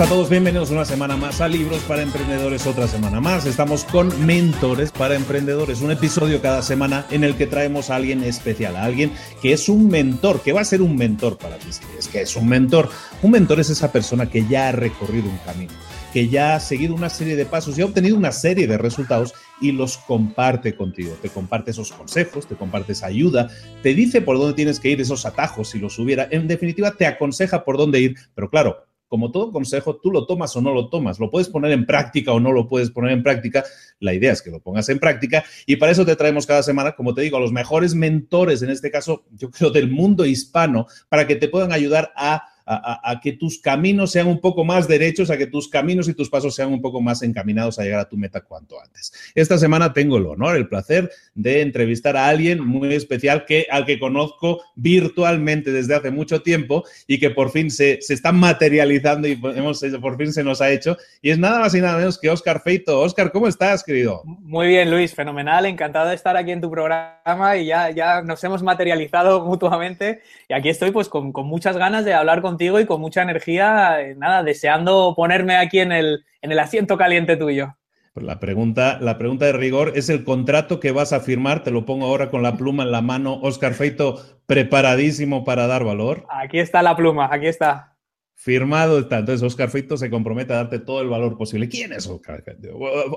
[0.00, 3.46] a todos, bienvenidos una semana más a Libros para Emprendedores, otra semana más.
[3.46, 8.22] Estamos con Mentores para Emprendedores, un episodio cada semana en el que traemos a alguien
[8.22, 9.10] especial, a alguien
[9.42, 11.70] que es un mentor, que va a ser un mentor para ti.
[11.98, 12.90] Es que es un mentor.
[13.22, 15.72] Un mentor es esa persona que ya ha recorrido un camino,
[16.12, 19.34] que ya ha seguido una serie de pasos y ha obtenido una serie de resultados
[19.60, 21.16] y los comparte contigo.
[21.20, 23.48] Te comparte esos consejos, te comparte esa ayuda,
[23.82, 26.28] te dice por dónde tienes que ir, esos atajos si los hubiera.
[26.30, 30.54] En definitiva, te aconseja por dónde ir, pero claro, como todo consejo, tú lo tomas
[30.56, 33.22] o no lo tomas, lo puedes poner en práctica o no lo puedes poner en
[33.22, 33.64] práctica.
[34.00, 36.92] La idea es que lo pongas en práctica y para eso te traemos cada semana,
[36.92, 40.86] como te digo, a los mejores mentores, en este caso, yo creo, del mundo hispano,
[41.08, 45.30] para que te puedan ayudar a a, que tus caminos sean un poco más derechos,
[45.30, 48.08] a que tus caminos y tus pasos sean un poco más encaminados a llegar a
[48.08, 49.12] tu meta cuanto antes.
[49.34, 53.86] Esta semana tengo el honor, el placer de entrevistar a alguien muy especial que, al
[53.86, 59.28] que conozco virtualmente desde hace mucho tiempo y que por fin se, se está materializando
[59.28, 60.96] y hemos, por fin se nos ha hecho.
[61.22, 63.00] Y es nada más y nada menos que Oscar Feito.
[63.00, 64.22] Oscar, ¿cómo estás, querido?
[64.24, 65.64] Muy bien, Luis, fenomenal.
[65.64, 70.20] Encantado de estar aquí en tu programa y ya, ya nos hemos materializado mutuamente.
[70.48, 74.00] Y aquí estoy pues con, con muchas ganas de hablar con y con mucha energía,
[74.00, 77.76] eh, nada, deseando ponerme aquí en el, en el asiento caliente tuyo.
[78.14, 81.62] Pues la pregunta, la pregunta de rigor es el contrato que vas a firmar.
[81.62, 83.38] Te lo pongo ahora con la pluma en la mano.
[83.42, 86.26] Oscar Feito, preparadísimo para dar valor.
[86.28, 87.97] Aquí está la pluma, aquí está.
[88.40, 88.98] Firmado.
[88.98, 91.68] Entonces, Oscar Feito se compromete a darte todo el valor posible.
[91.68, 92.44] ¿Quién es Oscar?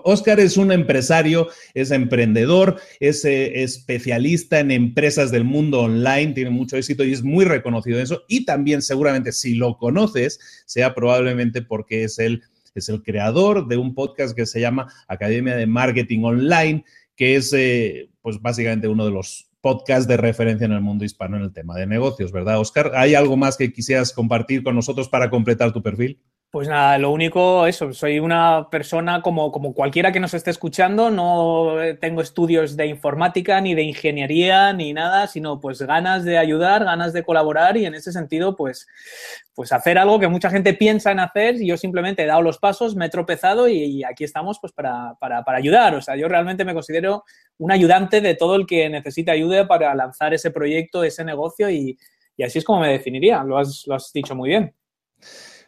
[0.04, 6.50] Oscar es un empresario, es emprendedor, es eh, especialista en empresas del mundo online, tiene
[6.50, 8.24] mucho éxito y es muy reconocido en eso.
[8.28, 12.42] Y también, seguramente, si lo conoces, sea probablemente porque es el,
[12.74, 16.84] es el creador de un podcast que se llama Academia de Marketing Online,
[17.16, 21.38] que es, eh, pues, básicamente uno de los podcast de referencia en el mundo hispano
[21.38, 22.92] en el tema de negocios, ¿verdad, Oscar?
[22.96, 26.20] ¿Hay algo más que quisieras compartir con nosotros para completar tu perfil?
[26.52, 31.10] Pues nada, lo único, eso, soy una persona como, como cualquiera que nos esté escuchando,
[31.10, 36.84] no tengo estudios de informática, ni de ingeniería, ni nada, sino pues ganas de ayudar,
[36.84, 38.86] ganas de colaborar y en ese sentido, pues,
[39.56, 42.58] pues hacer algo que mucha gente piensa en hacer y yo simplemente he dado los
[42.58, 45.96] pasos, me he tropezado y, aquí estamos pues para, para, para, ayudar.
[45.96, 47.24] O sea, yo realmente me considero
[47.60, 51.98] un ayudante de todo el que necesite ayuda para lanzar ese proyecto, ese negocio y,
[52.36, 54.76] y así es como me definiría, lo has, lo has dicho muy bien.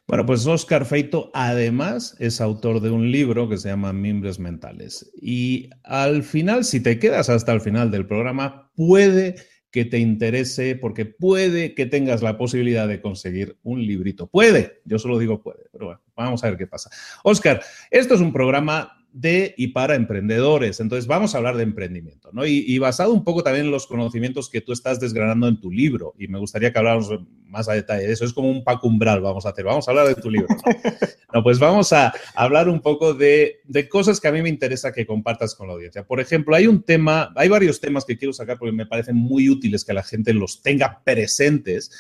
[0.07, 5.11] Bueno, pues Oscar Feito además es autor de un libro que se llama Mimbres Mentales.
[5.21, 9.35] Y al final, si te quedas hasta el final del programa, puede
[9.71, 14.27] que te interese porque puede que tengas la posibilidad de conseguir un librito.
[14.27, 16.91] Puede, yo solo digo puede, pero bueno, vamos a ver qué pasa.
[17.23, 20.79] Oscar, esto es un programa de y para emprendedores.
[20.79, 22.45] Entonces, vamos a hablar de emprendimiento, ¿no?
[22.45, 26.15] Y, basado un poco también en los conocimientos que tú estás desgranando en tu libro,
[26.17, 27.09] y me gustaría que habláramos
[27.47, 28.25] más a detalle de eso.
[28.25, 29.63] Es como un pack umbral, vamos a hacer.
[29.63, 30.47] Vamos a hablar de tu libro.
[31.33, 31.43] ¿no?
[31.43, 35.05] pues vamos a hablar un poco de, de, cosas que a mí me interesa que
[35.05, 36.03] compartas con la audiencia.
[36.03, 39.47] Por ejemplo, hay un tema, hay varios temas que quiero sacar porque me parecen muy
[39.49, 41.91] útiles que la gente los tenga presentes,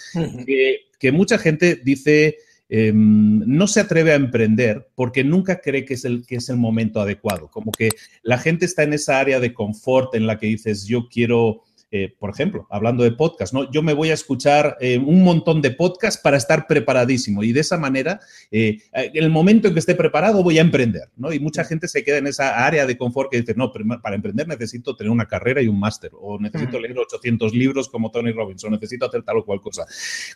[0.45, 2.37] que, que mucha gente dice
[2.69, 6.57] Em, no se atreve a emprender porque nunca cree que es, el, que es el
[6.57, 7.49] momento adecuado.
[7.49, 7.89] Como que
[8.23, 11.61] la gente está en esa área de confort en la que dices, yo quiero
[11.95, 13.71] eh, por ejemplo, hablando de podcast, ¿no?
[13.71, 17.59] Yo me voy a escuchar eh, un montón de podcasts para estar preparadísimo y de
[17.59, 21.31] esa manera, eh, en el momento en que esté preparado, voy a emprender, ¿no?
[21.31, 23.71] Y mucha gente se queda en esa área de confort que dice, no,
[24.01, 28.09] para emprender necesito tener una carrera y un máster, o necesito leer 800 libros como
[28.09, 29.85] Tony Robbins, o necesito hacer tal o cual cosa.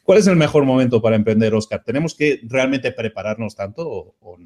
[0.03, 1.84] ¿Cuál es el mejor momento para emprender, Oscar?
[1.84, 4.45] ¿Tenemos que realmente prepararnos tanto o no?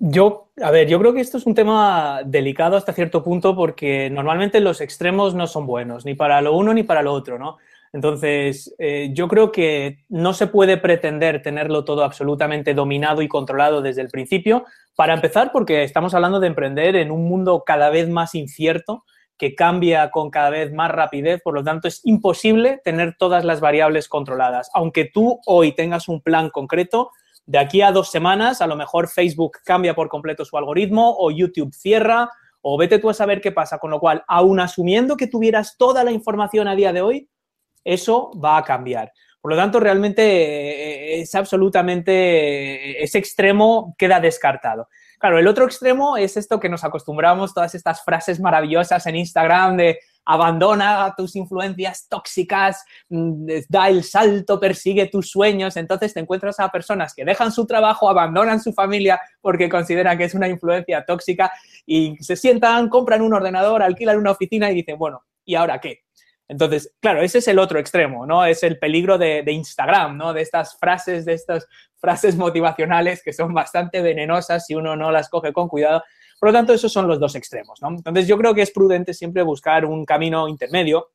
[0.00, 4.08] Yo, a ver, yo creo que esto es un tema delicado hasta cierto punto porque
[4.10, 7.56] normalmente los extremos no son buenos, ni para lo uno ni para lo otro, ¿no?
[7.92, 13.82] Entonces, eh, yo creo que no se puede pretender tenerlo todo absolutamente dominado y controlado
[13.82, 14.66] desde el principio.
[14.94, 19.04] Para empezar, porque estamos hablando de emprender en un mundo cada vez más incierto,
[19.36, 23.60] que cambia con cada vez más rapidez, por lo tanto es imposible tener todas las
[23.60, 24.70] variables controladas.
[24.74, 27.10] Aunque tú hoy tengas un plan concreto,
[27.48, 31.30] de aquí a dos semanas a lo mejor Facebook cambia por completo su algoritmo o
[31.30, 32.30] YouTube cierra
[32.60, 33.78] o vete tú a saber qué pasa.
[33.78, 37.30] Con lo cual, aún asumiendo que tuvieras toda la información a día de hoy,
[37.84, 39.12] eso va a cambiar.
[39.40, 44.88] Por lo tanto, realmente eh, es absolutamente, ese extremo queda descartado.
[45.18, 49.78] Claro, el otro extremo es esto que nos acostumbramos, todas estas frases maravillosas en Instagram
[49.78, 55.76] de abandona tus influencias tóxicas, mm, da el salto, persigue tus sueños.
[55.78, 60.24] Entonces te encuentras a personas que dejan su trabajo, abandonan su familia porque consideran que
[60.24, 61.50] es una influencia tóxica
[61.86, 66.02] y se sientan, compran un ordenador, alquilan una oficina y dicen, bueno, ¿y ahora qué?
[66.46, 68.44] Entonces, claro, ese es el otro extremo, ¿no?
[68.44, 70.34] Es el peligro de, Instagram, ¿no?
[70.34, 71.66] De estas frases, de estas
[71.96, 76.02] frases motivacionales que son bastante venenosas si uno no las coge con cuidado.
[76.38, 77.88] Por lo tanto, esos son los dos extremos, ¿no?
[77.88, 81.10] Entonces, yo creo que es prudente siempre buscar un camino intermedio,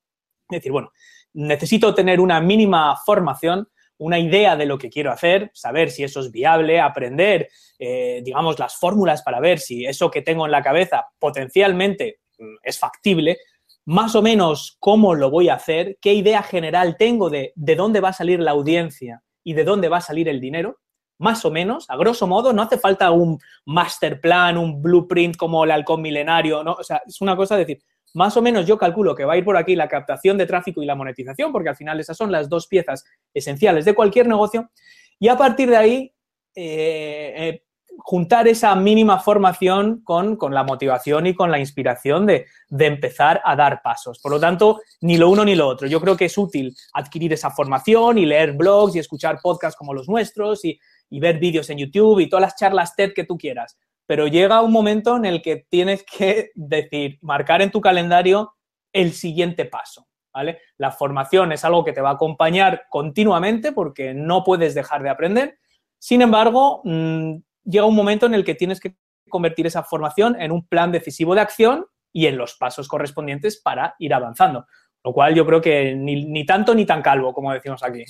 [0.49, 0.91] es decir, bueno,
[1.33, 3.67] necesito tener una mínima formación,
[3.97, 7.49] una idea de lo que quiero hacer, saber si eso es viable, aprender,
[7.79, 12.55] eh, digamos, las fórmulas para ver si eso que tengo en la cabeza potencialmente mm,
[12.63, 13.37] es factible,
[13.85, 17.99] más o menos cómo lo voy a hacer, qué idea general tengo de, de dónde
[17.99, 20.79] va a salir la audiencia y de dónde va a salir el dinero,
[21.23, 25.63] más o menos, a grosso modo, no hace falta un master plan, un blueprint como
[25.63, 26.73] el halcón milenario, ¿no?
[26.73, 27.83] O sea, es una cosa de decir,
[28.13, 30.83] más o menos yo calculo que va a ir por aquí la captación de tráfico
[30.83, 34.69] y la monetización, porque al final esas son las dos piezas esenciales de cualquier negocio,
[35.17, 36.13] y a partir de ahí
[36.55, 37.63] eh, eh,
[37.97, 43.81] juntar esa mínima formación con, la motivación y con la inspiración de, empezar a dar
[43.81, 44.19] pasos.
[44.19, 45.87] Por lo tanto, ni lo uno ni lo otro.
[45.87, 49.93] Yo creo que es útil adquirir esa formación y leer blogs y escuchar podcasts como
[49.93, 50.79] los nuestros y,
[51.09, 53.77] y ver vídeos en YouTube y todas las charlas TED que tú quieras.
[54.05, 58.53] Pero llega un momento en el que tienes que decir, marcar en tu calendario
[58.91, 60.07] el siguiente paso.
[60.33, 60.59] ¿Vale?
[60.77, 65.09] La formación es algo que te va a acompañar continuamente porque no puedes dejar de
[65.09, 65.59] aprender.
[65.99, 67.35] Sin embargo, mm,
[67.65, 68.97] llega un momento en el que tienes que
[69.29, 73.95] convertir esa formación en un plan decisivo de acción y en los pasos correspondientes para
[73.99, 74.65] ir avanzando.
[75.03, 78.05] Lo cual yo creo que ni, tanto ni tan calvo, como decimos aquí.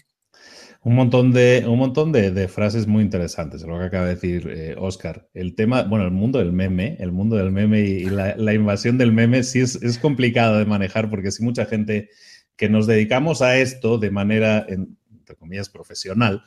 [0.85, 5.29] Un montón de, un montón de, frases muy interesantes, lo que acaba de decir Oscar.
[5.33, 8.97] Eh, el tema, bueno, el mundo del meme, el mundo del meme y, la, invasión
[8.97, 12.09] del meme sí es, es, complicado de manejar porque si mucha gente
[12.57, 16.43] que nos dedicamos a esto de manera, entre comillas, profesional,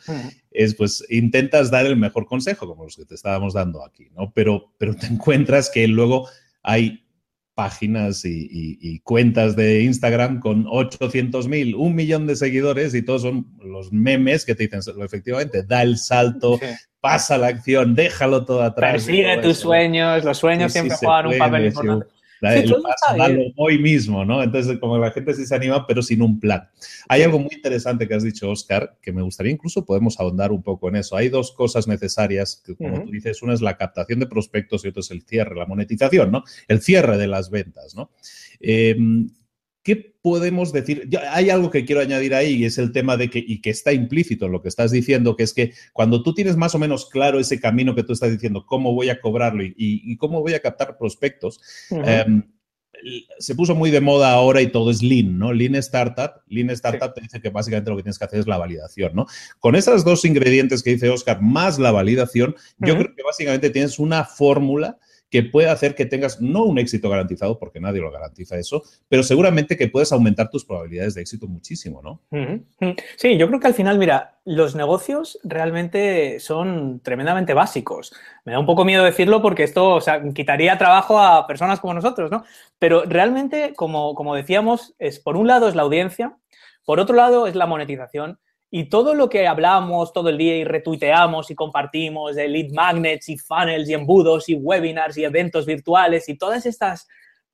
[0.50, 4.32] es pues intentas dar el mejor consejo, como los que te estábamos dando aquí, ¿no?
[4.34, 6.28] Pero, pero te encuentras que luego
[6.62, 7.05] hay
[7.56, 13.46] páginas y, cuentas de Instagram con 800 mil, un millón de seguidores y todos son
[13.64, 16.60] los memes que te dicen, efectivamente, da el salto,
[17.00, 18.92] pasa la acción, déjalo todo atrás.
[18.92, 22.15] Persigue tus sueños, los sueños siempre juegan un papel importante
[23.56, 24.42] hoy mismo, ¿no?
[24.42, 26.68] Entonces, como la gente sí se anima, pero sin un plan.
[27.08, 30.62] Hay algo muy interesante que has dicho, Oscar, que me gustaría incluso podemos ahondar un
[30.62, 31.16] poco en eso.
[31.16, 34.88] Hay dos cosas necesarias, que como tú dices, una es la captación de prospectos y
[34.88, 36.44] otra es el cierre, la monetización, ¿no?
[36.68, 38.10] El cierre de las ventas, ¿no?
[38.60, 39.30] Em,
[39.86, 41.08] ¿Qué podemos decir?
[41.30, 43.92] hay algo que quiero añadir ahí y es el tema de que, y que está
[43.92, 47.08] implícito en lo que estás diciendo, que es que cuando tú tienes más o menos
[47.08, 50.60] claro ese camino que tú estás diciendo, cómo voy a cobrarlo y, cómo voy a
[50.60, 51.60] captar prospectos,
[52.04, 52.42] em,
[53.38, 55.52] se puso muy de moda ahora y todo es Lean, ¿no?
[55.52, 56.32] Lean Startup.
[56.48, 59.26] Lean Startup te dice que básicamente lo que tienes que hacer es la validación, ¿no?
[59.60, 64.00] Con esos dos ingredientes que dice Oscar, más la validación, yo creo que básicamente tienes
[64.00, 64.98] una fórmula
[65.30, 69.22] que puede hacer que tengas no un éxito garantizado, porque nadie lo garantiza eso, pero
[69.22, 72.20] seguramente que puedes aumentar tus probabilidades de éxito muchísimo, ¿no?
[73.16, 78.14] Sí, yo creo que al final, mira, los negocios realmente son tremendamente básicos.
[78.44, 79.98] Me da un poco miedo decirlo porque esto
[80.34, 82.44] quitaría trabajo a personas como nosotros, ¿no?
[82.78, 86.36] Pero realmente, como, como decíamos, es por un lado es la audiencia,
[86.84, 88.38] por otro lado es la monetización
[88.70, 93.28] y todo lo que hablamos todo el día y retuiteamos y compartimos de lead magnets
[93.28, 97.06] y funnels y embudos y webinars y eventos virtuales y todas estas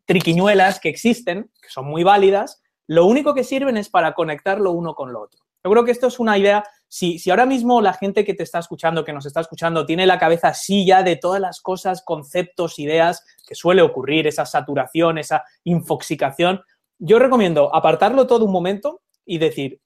[0.05, 4.73] triquiñuelas que existen, que son muy válidas, lo único que sirven es para conectar lo
[4.73, 5.41] uno con lo otro.
[5.65, 8.43] Yo creo que esto es una idea, si, si ahora mismo la gente que te
[8.43, 12.03] está escuchando, que nos está escuchando, tiene la cabeza así ya de todas las cosas,
[12.05, 16.63] conceptos, ideas que suele ocurrir, esa saturación, esa infoxicación,
[16.99, 19.81] yo recomiendo apartarlo todo un momento y decir,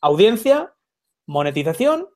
[0.00, 0.74] audiencia,
[1.26, 2.08] monetización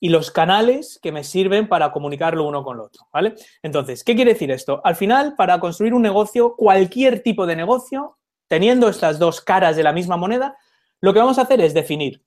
[0.00, 3.34] y los canales que me sirven para comunicarlo uno con lo otro, ¿vale?
[3.62, 4.80] Entonces, ¿qué quiere decir esto?
[4.84, 9.82] Al final, para construir un negocio, cualquier tipo de negocio, teniendo estas dos caras de
[9.82, 10.56] la misma moneda,
[11.00, 12.22] lo que vamos a hacer es definir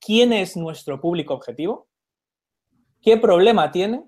[0.00, 1.88] quién es nuestro público objetivo,
[3.00, 4.04] qué problema tiene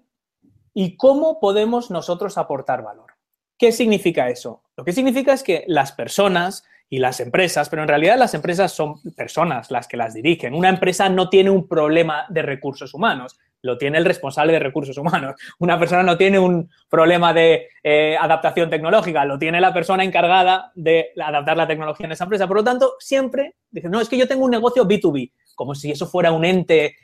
[0.75, 3.13] y cómo podemos nosotros aportar valor.
[3.59, 4.63] ¿Qué significa eso?
[4.77, 8.73] Lo que significa es que las personas y las empresas, pero en realidad las empresas
[8.73, 10.55] son personas las que las dirigen.
[10.55, 14.97] Una empresa no tiene un problema de recursos humanos, lo tiene el responsable de recursos
[14.97, 15.35] humanos.
[15.59, 20.71] Una persona no tiene un problema de eh, adaptación tecnológica, lo tiene la persona encargada
[20.75, 22.47] de adaptar la tecnología en esa empresa.
[22.47, 25.91] Por lo tanto, siempre dicen, no, es que yo tengo un negocio B2B, como si
[25.91, 26.97] eso fuera un ente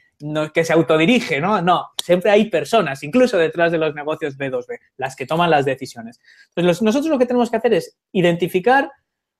[0.54, 1.60] que se autodirige, ¿no?
[1.62, 6.20] No, siempre hay personas, incluso detrás de los negocios B2B, las que toman las decisiones.
[6.54, 8.88] Entonces, nosotros lo que tenemos que hacer es identificar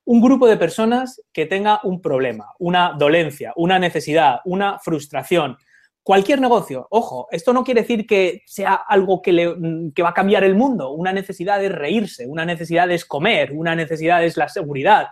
[0.04, 5.56] un grupo de personas que tenga un problema, una dolencia, una necesidad, una frustración.
[6.02, 10.42] Cualquier negocio, ojo, esto no quiere decir que sea algo que, le, va a cambiar
[10.42, 10.90] el mundo.
[10.90, 15.08] Una necesidad es reírse, una necesidad es comer, una necesidad es la seguridad.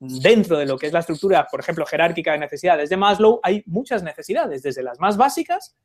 [0.00, 3.62] dentro de lo que es la estructura, por ejemplo, jerárquica de necesidades de Maslow, hay
[3.66, 5.76] muchas necesidades, desde las más básicas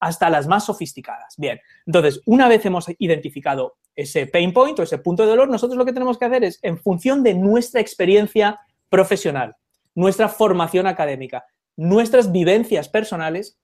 [0.00, 1.34] hasta las más sofisticadas.
[1.36, 5.78] Bien, entonces, una vez hemos identificado ese pain point o ese punto de dolor, nosotros
[5.78, 9.56] lo que tenemos que hacer es, en función de nuestra experiencia profesional,
[9.94, 13.58] nuestra formación académica, nuestras vivencias personales,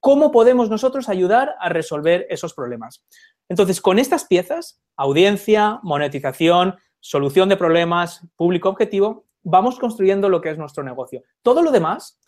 [0.00, 3.04] cómo podemos nosotros ayudar a resolver esos problemas.
[3.48, 10.50] Entonces, con estas piezas, audiencia, monetización, solución de problemas, público objetivo, vamos construyendo lo que
[10.50, 11.22] es nuestro negocio.
[11.42, 12.18] Todo lo demás,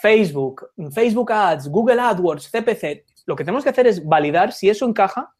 [0.00, 4.86] Facebook, Facebook Ads, Google AdWords, CPC, lo que tenemos que hacer es validar si eso
[4.86, 5.32] encaja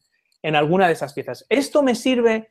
[0.43, 1.45] en alguna de esas piezas.
[1.49, 2.49] ¿Esto me sirve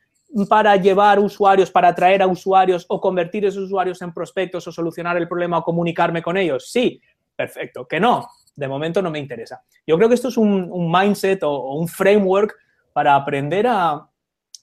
[0.50, 5.18] para llevar usuarios, para atraer a usuarios o convertir esos usuarios en prospectos o solucionar
[5.18, 6.70] el problema o comunicarme con ellos?
[6.72, 7.02] Sí,
[7.36, 7.88] perfecto.
[7.88, 9.64] Que no, de momento no me interesa.
[9.86, 12.56] Yo creo que esto es un, mindset o, un framework
[12.92, 14.10] para aprender a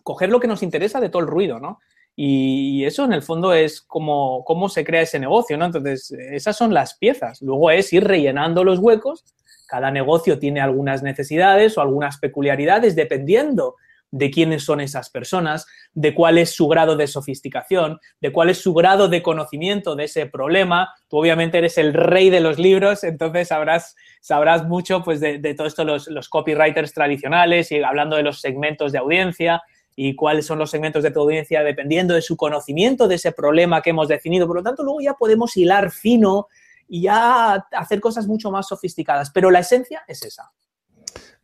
[0.03, 1.79] coger lo que nos interesa de todo el ruido, ¿no?
[2.17, 5.67] Y, eso en el fondo es como cómo se crea ese negocio, ¿no?
[5.67, 7.43] Entonces, esas son las piezas.
[7.43, 9.25] Luego es ir rellenando los huecos.
[9.67, 13.77] Cada negocio tiene algunas necesidades o algunas peculiaridades dependiendo
[14.13, 18.59] de quiénes son esas personas, de cuál es su grado de sofisticación, de cuál es
[18.59, 20.95] su grado de conocimiento de ese problema.
[21.09, 25.55] Tú obviamente eres el rey de los libros, entonces sabrás, sabrás mucho pues, de, de
[25.55, 29.63] todo esto los, los copywriters tradicionales y hablando de los segmentos de audiencia,
[29.97, 33.83] y cuáles son los segmentos de tu audiencia dependiendo de su conocimiento de ese problema
[33.83, 34.47] que hemos definido.
[34.47, 36.49] Por lo tanto, luego ya podemos hilar fino
[36.89, 39.31] y ya hacer cosas mucho más sofisticadas.
[39.31, 40.51] Pero la esencia es esa.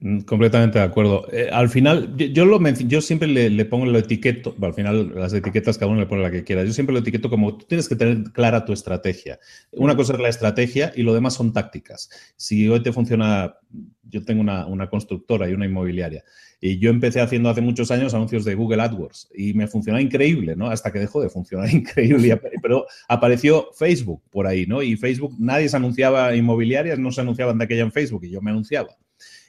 [0.01, 1.27] Mm, completamente de acuerdo.
[1.31, 6.01] Eh, al final, yo, siempre le, pongo lo etiqueto, al final las etiquetas cada uno
[6.01, 6.65] le pone la que quiera.
[6.65, 9.39] Yo siempre lo etiqueto como tú tienes que tener clara tu estrategia.
[9.73, 12.11] Una cosa es la estrategia y lo demás son tácticas.
[12.37, 13.57] Si hoy te funciona,
[14.03, 16.25] yo tengo una constructora y una inmobiliaria
[16.61, 20.55] y yo empecé haciendo hace muchos años anuncios de Google AdWords y me funcionaba increíble,
[20.57, 20.69] ¿no?
[20.69, 22.41] Hasta que dejó de funcionar increíble.
[22.63, 24.83] Pero apareció Facebook por ahí, ¿no?
[24.83, 28.43] Y Facebook, nadie se anunciaba inmobiliarias, no se anunciaban de aquella en Facebook y yo
[28.43, 28.97] me anunciaba.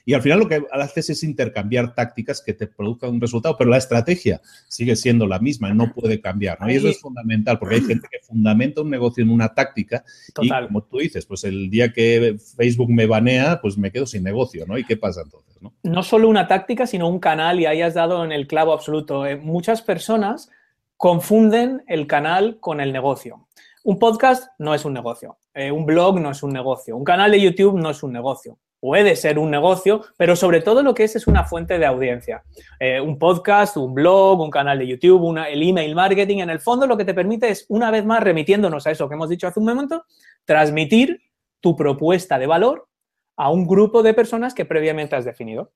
[0.04, 3.70] Y al final lo que haces es intercambiar tácticas que te produzcan un resultado, pero
[3.70, 6.60] la estrategia sigue siendo la misma, no puede cambiar.
[6.60, 6.70] ¿no?
[6.70, 10.04] Y eso es fundamental, porque hay gente que fundamenta un negocio en una táctica
[10.40, 14.24] y como tú dices, pues el día que Facebook me banea, pues me quedo sin
[14.24, 14.76] negocio, ¿no?
[14.78, 15.60] ¿Y qué pasa entonces?
[15.62, 18.72] No, no solo una táctica, sino un canal y ahí has dado en el clavo
[18.72, 19.26] absoluto.
[19.26, 20.50] Eh, muchas personas
[20.96, 23.46] confunden el canal con el negocio.
[23.84, 27.32] Un podcast no es un negocio, eh, un blog no es un negocio, un canal
[27.32, 31.04] de YouTube no es un negocio puede ser un negocio, pero sobre todo lo que
[31.04, 32.42] es es una fuente de audiencia.
[32.80, 36.88] Eh, un podcast, un blog, un canal de YouTube, el email marketing, en el fondo
[36.88, 39.60] lo que te permite es, una vez más, remitiéndonos a eso que hemos dicho hace
[39.60, 40.04] un momento,
[40.44, 41.20] transmitir
[41.60, 42.88] tu propuesta de valor
[43.36, 45.70] a un grupo de personas que previamente has definido.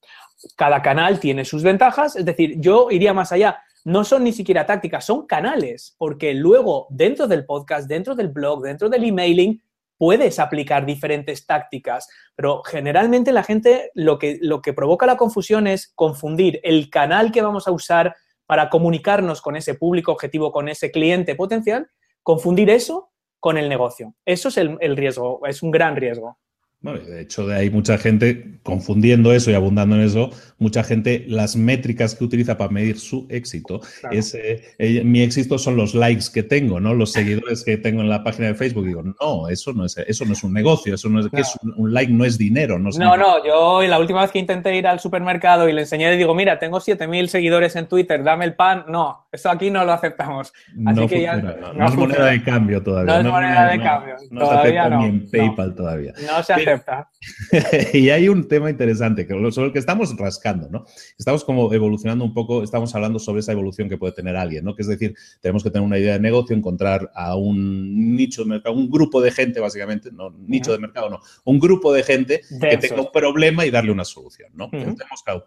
[0.56, 3.62] Cada canal tiene sus ventajas, es decir, yo iría más allá.
[3.84, 8.62] No son ni siquiera tácticas, son canales, porque luego dentro del podcast, dentro del blog,
[8.62, 9.62] dentro del emailing,
[9.98, 15.66] puedes aplicar diferentes tácticas, pero generalmente la gente lo que, lo que provoca la confusión
[15.66, 18.14] es confundir el canal que vamos a usar
[18.46, 21.88] para comunicarnos con ese público objetivo, con ese cliente potencial,
[22.22, 23.10] confundir eso
[23.40, 24.14] con el negocio.
[24.24, 26.38] Eso es el riesgo, es un gran riesgo.
[26.80, 31.56] Bueno, de hecho, hay mucha gente confundiendo eso y abundando en eso, mucha gente, las
[31.56, 33.80] métricas que utiliza para medir su éxito,
[34.10, 36.92] es, eh, eh, mi éxito son los likes que tengo, ¿no?
[36.92, 38.84] Los seguidores que tengo en la página de Facebook.
[38.84, 42.12] Digo, no, eso no es, eso no es un negocio, eso no es, un, like
[42.12, 42.78] no es dinero.
[42.78, 46.14] No, no, no, yo la última vez que intenté ir al supermercado y le enseñé,
[46.16, 48.84] digo, mira, tengo 7.000 seguidores en Twitter, dame el pan.
[48.88, 50.52] No, eso aquí no lo aceptamos.
[50.86, 53.14] Así que ya, no, es moneda de cambio todavía.
[53.14, 54.14] No es moneda de cambio.
[54.30, 55.00] todavía no.
[55.00, 56.12] Ni en PayPal todavía.
[56.26, 57.10] No se acepta.
[57.92, 60.84] y hay un tema interesante sobre el que estamos rascando, ¿no?
[61.18, 64.74] Estamos como evolucionando un poco, estamos hablando sobre esa evolución que puede tener alguien, ¿no?
[64.74, 68.50] Que es decir, tenemos que tener una idea de negocio, encontrar a un nicho de
[68.50, 72.42] mercado, un grupo de gente, básicamente, no nicho de mercado, no, un grupo de gente
[72.60, 74.70] que tenga un problema y darle una solución, ¿no?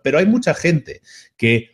[0.04, 1.02] Pero hay mucha gente
[1.38, 1.72] que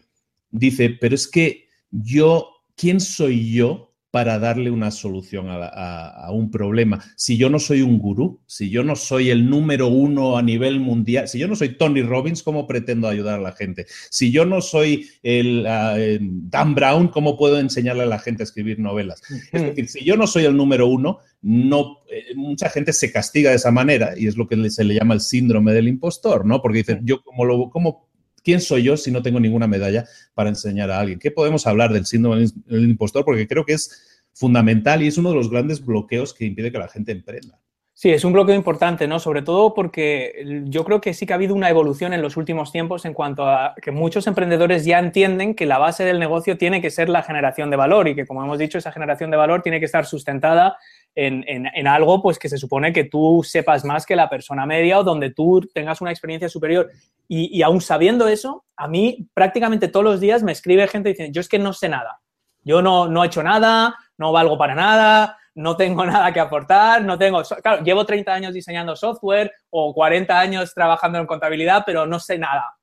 [0.51, 3.84] dice, pero es que yo, ¿quién soy yo
[4.15, 7.03] para darle una solución a, un problema.
[7.17, 10.79] Si yo no soy un gurú, si yo no soy el número uno a nivel
[10.79, 13.87] mundial, si yo no soy Tony Robbins, ¿cómo pretendo ayudar a la gente?
[14.09, 18.45] Si yo no soy el ah, Dan Brown, ¿cómo puedo enseñarle a la gente a
[18.45, 19.21] escribir novelas?
[19.51, 23.49] Es decir, si yo no soy el número uno, no, eh, mucha gente se castiga
[23.49, 26.61] de esa manera y es lo que se le llama el síndrome del impostor, ¿no?
[26.61, 28.04] Porque dicen, yo como lo, ¿cómo
[28.45, 31.17] ¿Quién soy yo si no tengo ninguna medalla para enseñar a alguien?
[31.17, 33.25] ¿Qué podemos hablar del síndrome del impostor?
[33.25, 36.77] Porque creo que es fundamental y es uno de los grandes bloqueos que impide que
[36.77, 37.59] la gente emprenda.
[37.97, 39.19] Sí, es un bloqueo importante, ¿no?
[39.19, 42.73] Sobre todo porque yo creo que sí que ha habido una evolución en los últimos
[42.73, 46.81] tiempos en cuanto a que muchos emprendedores ya entienden que la base del negocio tiene
[46.81, 49.61] que ser la generación de valor y que, como hemos dicho, esa generación de valor
[49.61, 50.77] tiene que estar sustentada
[51.15, 55.03] en, algo pues que se supone que tú sepas más que la persona media o
[55.05, 56.91] donde tú tengas una experiencia superior.
[57.29, 61.33] Y, y aún sabiendo eso, a mí prácticamente todos los días me escribe gente diciendo,
[61.33, 62.19] yo es que no sé nada,
[62.61, 67.03] yo no, no he hecho nada, no valgo para nada, no tengo nada que aportar,
[67.03, 72.05] no tengo, claro, llevo 30 años diseñando software o 40 años trabajando en contabilidad, pero
[72.05, 72.77] no sé nada.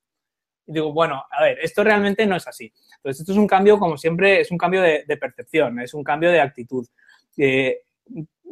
[0.64, 2.72] Digo, bueno, a ver, esto realmente no es así.
[2.96, 6.30] Entonces, esto es un cambio, como siempre, es un cambio de, percepción, es un cambio
[6.30, 6.86] de actitud.
[7.36, 7.80] Eh,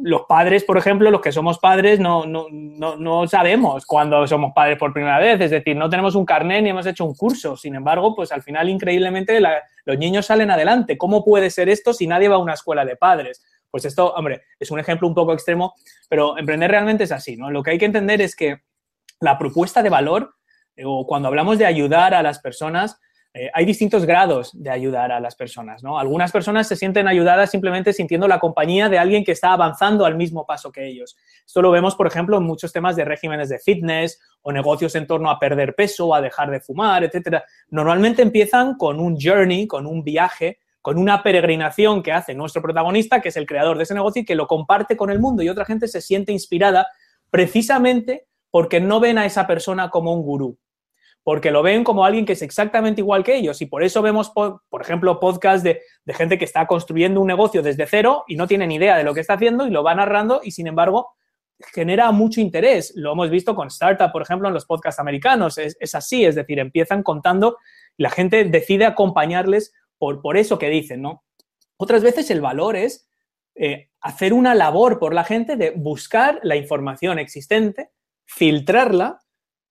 [0.03, 4.53] los padres, por ejemplo, los que somos padres, no, no, no, no, sabemos cuándo somos
[4.55, 5.41] padres por primera vez.
[5.41, 7.57] Es decir, no tenemos un carnet ni hemos hecho un curso.
[7.57, 9.41] Sin embargo, pues al final, increíblemente,
[9.85, 10.99] los niños salen adelante.
[10.99, 13.45] ¿Cómo puede ser esto si nadie va a una escuela de padres?
[13.71, 15.75] Pues esto, hombre, es un ejemplo un poco extremo,
[16.09, 17.51] pero emprender realmente es así, ¿no?
[17.51, 18.63] Lo que hay que entender es que
[19.21, 20.35] la propuesta de valor,
[20.77, 22.99] eh, o cuando hablamos de ayudar a las personas,
[23.33, 26.01] eh, hay distintos grados de ayudar a las personas, ¿no?
[26.01, 30.17] Algunas personas se sienten ayudadas simplemente sintiendo la compañía de alguien que está avanzando al
[30.17, 31.17] mismo paso que ellos.
[31.47, 35.07] Esto lo vemos, por ejemplo, en muchos temas de regímenes de fitness o negocios en
[35.07, 37.45] torno a perder peso o a dejar de fumar, etcétera.
[37.69, 43.21] Normalmente empiezan con un journey, con un viaje con una peregrinación que hace nuestro protagonista,
[43.21, 45.49] que es el creador de ese negocio y que lo comparte con el mundo y
[45.49, 46.87] otra gente se siente inspirada
[47.31, 50.59] precisamente porque no ven a esa persona como un gurú,
[51.23, 54.31] porque lo ven como alguien que es exactamente igual que ellos y por eso vemos,
[54.31, 58.47] por, ejemplo, podcasts de, de, gente que está construyendo un negocio desde cero y no
[58.47, 61.15] tiene ni idea de lo que está haciendo y lo va narrando y sin embargo
[61.75, 62.95] genera mucho interés.
[62.97, 65.59] Lo hemos visto con Startup, por ejemplo, en los podcasts americanos.
[65.59, 67.59] Es, es así, es decir, empiezan contando
[68.01, 71.25] la gente decide acompañarles por, eso que dicen, ¿no?
[71.77, 73.09] Otras veces el valor es
[73.55, 77.91] eh, hacer una labor por la gente de buscar la información existente,
[78.25, 79.21] filtrarla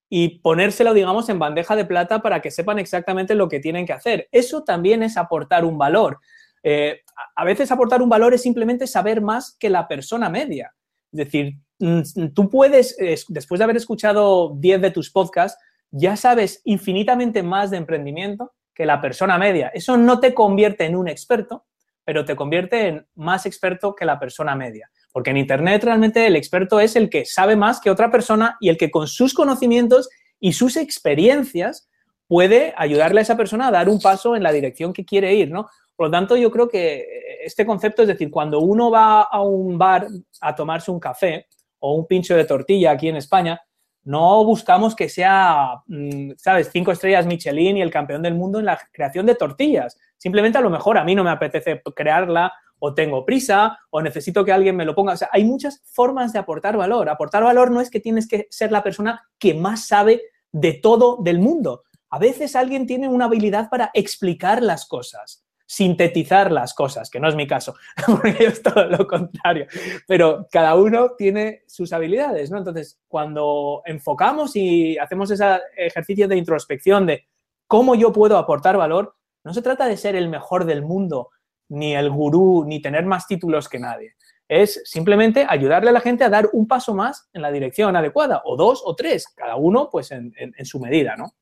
[0.08, 3.94] y ponérsela, digamos, en bandeja de plata para que sepan exactamente lo que tienen que
[3.94, 4.28] hacer.
[4.32, 6.20] Eso también es aportar un valor.
[6.62, 7.02] Eh,
[7.36, 10.76] a veces aportar un valor es simplemente saber más que la persona media.
[11.12, 12.96] Es decir, mm, tú puedes,
[13.30, 18.86] después de haber escuchado 10 de tus podcasts, ya sabes infinitamente más de emprendimiento que
[18.86, 19.70] la persona media.
[19.74, 21.66] Eso no te convierte en un experto,
[22.06, 24.90] pero te convierte en más experto que la persona media.
[25.12, 28.70] Porque en Internet realmente el experto es el que sabe más que otra persona y
[28.70, 30.08] el que con sus conocimientos
[30.40, 31.90] y sus experiencias
[32.26, 35.52] puede ayudarle a esa persona a dar un paso en la dirección que quiere ir,
[35.52, 35.68] ¿no?
[35.98, 37.06] Por lo tanto, yo creo que
[37.44, 40.08] este concepto, es decir, cuando uno va a un bar
[40.40, 41.48] a tomarse un café
[41.80, 43.62] o un pincho de tortilla aquí en España,
[44.04, 48.66] no buscamos que sea, mm, ¿sabes?, cinco estrellas Michelin y el campeón del mundo en
[48.66, 49.98] la creación de tortillas.
[50.18, 54.46] Simplemente a lo mejor a mí no me apetece crearla o tengo prisa o necesito
[54.46, 55.14] que alguien me lo ponga.
[55.14, 57.10] O sea, hay muchas formas de aportar valor.
[57.10, 61.18] Aportar valor no es que tienes que ser la persona que más sabe de todo
[61.22, 61.84] del mundo.
[62.10, 67.30] A veces alguien tiene una habilidad para explicar las cosas sintetizar las cosas, que no
[67.30, 67.76] es mi caso,
[68.08, 69.68] porque es todo lo contrario.
[70.08, 72.58] Pero cada uno tiene sus habilidades, ¿no?
[72.58, 75.46] Entonces, cuando enfocamos y hacemos ese
[75.78, 77.28] ejercicio de introspección de
[77.68, 81.30] cómo yo puedo aportar valor, no se trata de ser el mejor del mundo,
[81.68, 84.16] ni el gurú, ni tener más títulos que nadie.
[84.48, 88.42] Es simplemente ayudarle a la gente a dar un paso más en la dirección adecuada,
[88.44, 91.36] o dos o tres, cada uno pues en, en su medida, ¿no?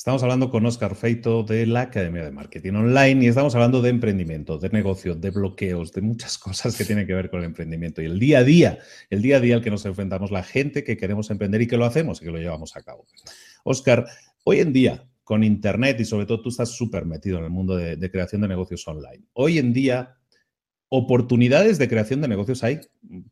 [0.00, 3.90] Estamos hablando con Oscar Feito de la Academia de Marketing Online y estamos hablando de
[3.90, 8.00] emprendimiento, de negocio, de bloqueos, de muchas cosas que tienen que ver con el emprendimiento
[8.00, 8.78] y el día a día,
[9.10, 11.76] el día a día al que nos enfrentamos la gente que queremos emprender y que
[11.76, 13.04] lo hacemos y que lo llevamos a cabo.
[13.62, 14.06] Oscar,
[14.44, 17.76] hoy en día, con Internet y sobre todo tú estás súper metido en el mundo
[17.76, 19.26] de, creación de negocios online.
[19.34, 20.16] Hoy en día,
[20.88, 22.80] oportunidades de creación de negocios hay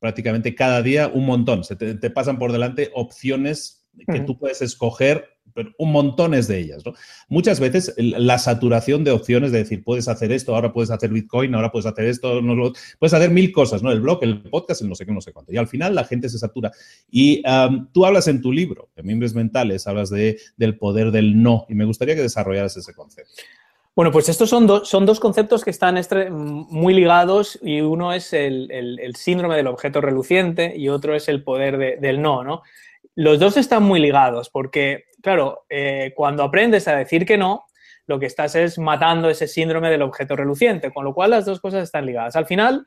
[0.01, 1.65] prácticamente cada día un montón.
[1.65, 5.38] Se te, pasan por delante opciones que tú puedes escoger
[5.79, 6.85] un montones de ellas.
[6.85, 6.95] ¿no?
[7.29, 11.55] Muchas veces la saturación de opciones de decir, puedes hacer esto, ahora puedes hacer Bitcoin,
[11.55, 13.93] ahora puedes hacer esto, no, puedes hacer mil cosas, ¿no?
[13.93, 15.53] El blog, el podcast, el no sé qué, no sé cuánto.
[15.53, 16.73] Y al final la gente se satura.
[17.11, 17.43] Y
[17.93, 21.75] tú hablas en tu libro, en Mimbres Mentales, hablas de, del poder del no, y
[21.75, 23.33] me gustaría que desarrollaras ese concepto.
[23.99, 29.13] Bueno, pues estos son, son dos conceptos que están muy ligados y uno es el,
[29.17, 32.63] síndrome del objeto reluciente y otro es el poder del no, ¿no?
[33.21, 37.65] Los dos están muy ligados porque claro, eh, cuando aprendes a decir que no,
[38.07, 41.61] lo que estás es matando ese síndrome del objeto reluciente, con lo cual las dos
[41.61, 42.37] cosas están ligadas.
[42.37, 42.87] Al final,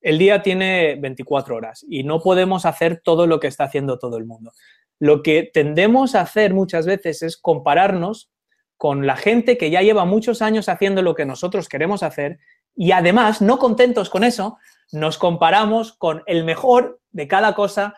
[0.00, 4.16] el día tiene 24 horas y no podemos hacer todo lo que está haciendo todo
[4.16, 4.52] el mundo.
[4.98, 8.30] Lo que tendemos a hacer muchas veces es compararnos
[8.76, 12.38] con la gente que ya lleva muchos años haciendo lo que nosotros queremos hacer
[12.74, 14.58] Y además, no contentos con eso,
[14.90, 17.94] nos comparamos con el mejor de cada cosa,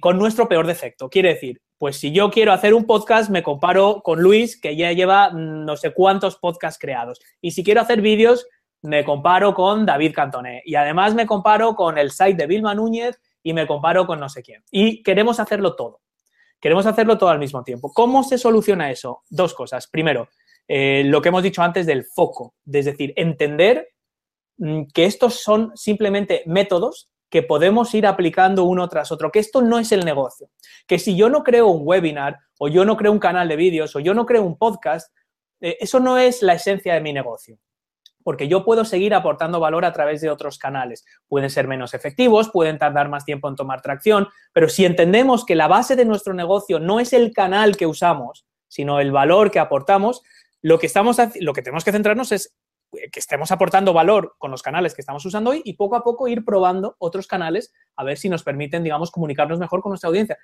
[0.00, 1.08] con nuestro peor defecto.
[1.08, 4.92] Quiere decir, pues si yo quiero hacer un podcast, me comparo con Luis, que ya
[4.92, 7.20] lleva no sé cuántos podcasts creados.
[7.40, 8.46] Y si quiero hacer vídeos,
[8.82, 10.62] me comparo con David Cantoné.
[10.64, 14.28] Y además me comparo con el site de Vilma Núñez y me comparo con no
[14.28, 14.62] sé quién.
[14.70, 16.00] Y queremos hacerlo todo.
[16.60, 17.92] Queremos hacerlo todo al mismo tiempo.
[17.92, 19.22] ¿Cómo se soluciona eso?
[19.28, 19.88] Dos cosas.
[19.88, 20.28] Primero,
[20.68, 23.88] eh, lo que hemos dicho antes del foco, es decir, entender
[24.58, 29.62] mm, que estos son simplemente métodos que podemos ir aplicando uno tras otro, que esto
[29.62, 30.50] no es el negocio,
[30.86, 33.96] que si yo no creo un webinar o yo no creo un canal de vídeos
[33.96, 35.10] o yo no creo un podcast,
[35.62, 37.58] eh, eso no es la esencia de mi negocio
[38.22, 41.04] porque yo puedo seguir aportando valor a través de otros canales.
[41.26, 45.56] Pueden ser menos efectivos, pueden tardar más tiempo en tomar tracción, pero si entendemos que
[45.56, 49.58] la base de nuestro negocio no es el canal que usamos, sino el valor que
[49.58, 50.22] aportamos,
[50.60, 52.54] lo que, estamos, lo que tenemos que centrarnos es
[52.92, 56.28] que estemos aportando valor con los canales que estamos usando hoy y poco a poco
[56.28, 60.38] ir probando otros canales a ver si nos permiten, digamos, comunicarnos mejor con nuestra audiencia.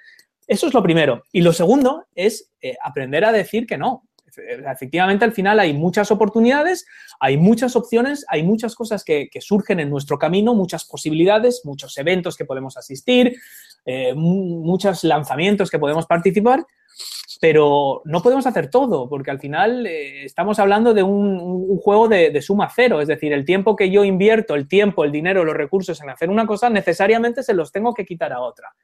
[0.47, 1.23] Eso es lo primero.
[1.31, 4.05] Y lo segundo es eh, aprender a decir que no.
[4.71, 6.87] Efectivamente, al final hay muchas oportunidades,
[7.19, 12.37] hay muchas opciones, hay muchas cosas que, surgen en nuestro camino, muchas posibilidades, muchos eventos
[12.37, 13.37] que podemos asistir,
[13.85, 16.65] eh, muchos lanzamientos que podemos participar,
[17.41, 22.43] pero no podemos hacer todo, porque al final eh, estamos hablando de un, juego de,
[22.43, 26.01] suma cero, es decir, el tiempo que yo invierto, el tiempo, el dinero, los recursos
[26.01, 28.75] en hacer una cosa, necesariamente se los tengo que quitar a otra.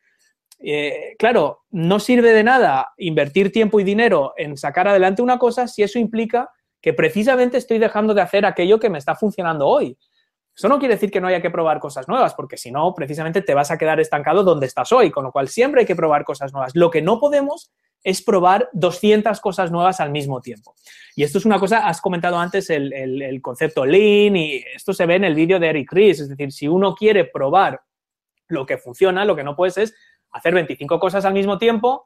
[0.60, 5.66] Eh, claro, no sirve de nada invertir tiempo y dinero en sacar adelante una cosa
[5.66, 6.50] si eso implica
[6.80, 9.98] que precisamente estoy dejando de hacer aquello que me está funcionando hoy.
[10.56, 13.42] Eso no quiere decir que no haya que probar cosas nuevas, porque si no, precisamente
[13.42, 16.24] te vas a quedar estancado donde estás hoy, con lo cual siempre hay que probar
[16.24, 16.76] cosas nuevas.
[16.76, 17.72] Lo que no podemos
[18.04, 20.74] es probar 200 cosas nuevas al mismo tiempo.
[21.16, 25.06] Y esto es una cosa, has comentado antes el, el concepto Lean y esto se
[25.06, 27.80] ve en el vídeo de Eric Ries, es decir, si uno quiere probar
[28.48, 29.94] lo que funciona, lo que no puedes es
[30.30, 32.04] hacer 25 cosas al mismo tiempo,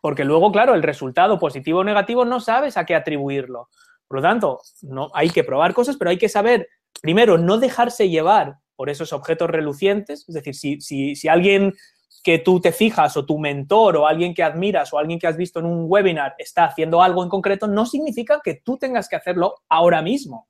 [0.00, 3.68] porque luego, claro, el resultado positivo o negativo no sabes a qué atribuirlo.
[4.08, 6.68] Por lo tanto, no, hay que probar cosas, pero hay que saber,
[7.00, 10.24] primero, no dejarse llevar por esos objetos relucientes.
[10.28, 11.74] Es decir, si, si, si alguien
[12.22, 15.36] que tú te fijas o tu mentor o alguien que admiras o alguien que has
[15.36, 19.16] visto en un webinar está haciendo algo en concreto, no significa que tú tengas que
[19.16, 20.48] hacerlo ahora mismo.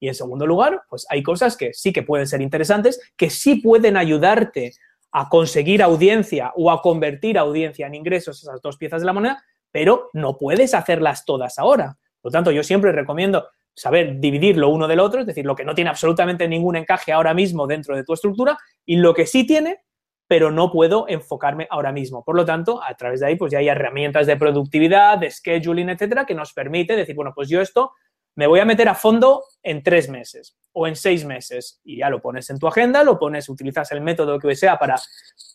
[0.00, 3.56] Y en segundo lugar, pues hay cosas que sí que pueden ser interesantes, que sí
[3.56, 4.72] pueden ayudarte
[5.12, 9.44] a conseguir audiencia o a convertir audiencia en ingresos, esas dos piezas de la moneda,
[9.70, 11.98] pero no puedes hacerlas todas ahora.
[12.20, 15.54] Por lo tanto, yo siempre recomiendo saber dividir lo uno del otro, es decir, lo
[15.54, 19.26] que no tiene absolutamente ningún encaje ahora mismo dentro de tu estructura y lo que
[19.26, 19.78] sí tiene,
[20.26, 22.24] pero no puedo enfocarme ahora mismo.
[22.24, 25.90] Por lo tanto, a través de ahí, pues ya hay herramientas de productividad, de scheduling,
[25.90, 27.92] etcétera, que nos permite decir, bueno, pues yo esto
[28.36, 32.10] me voy a meter a fondo en tres meses o en seis meses y ya
[32.10, 34.96] lo pones en tu agenda, lo pones, utilizas el método que sea para,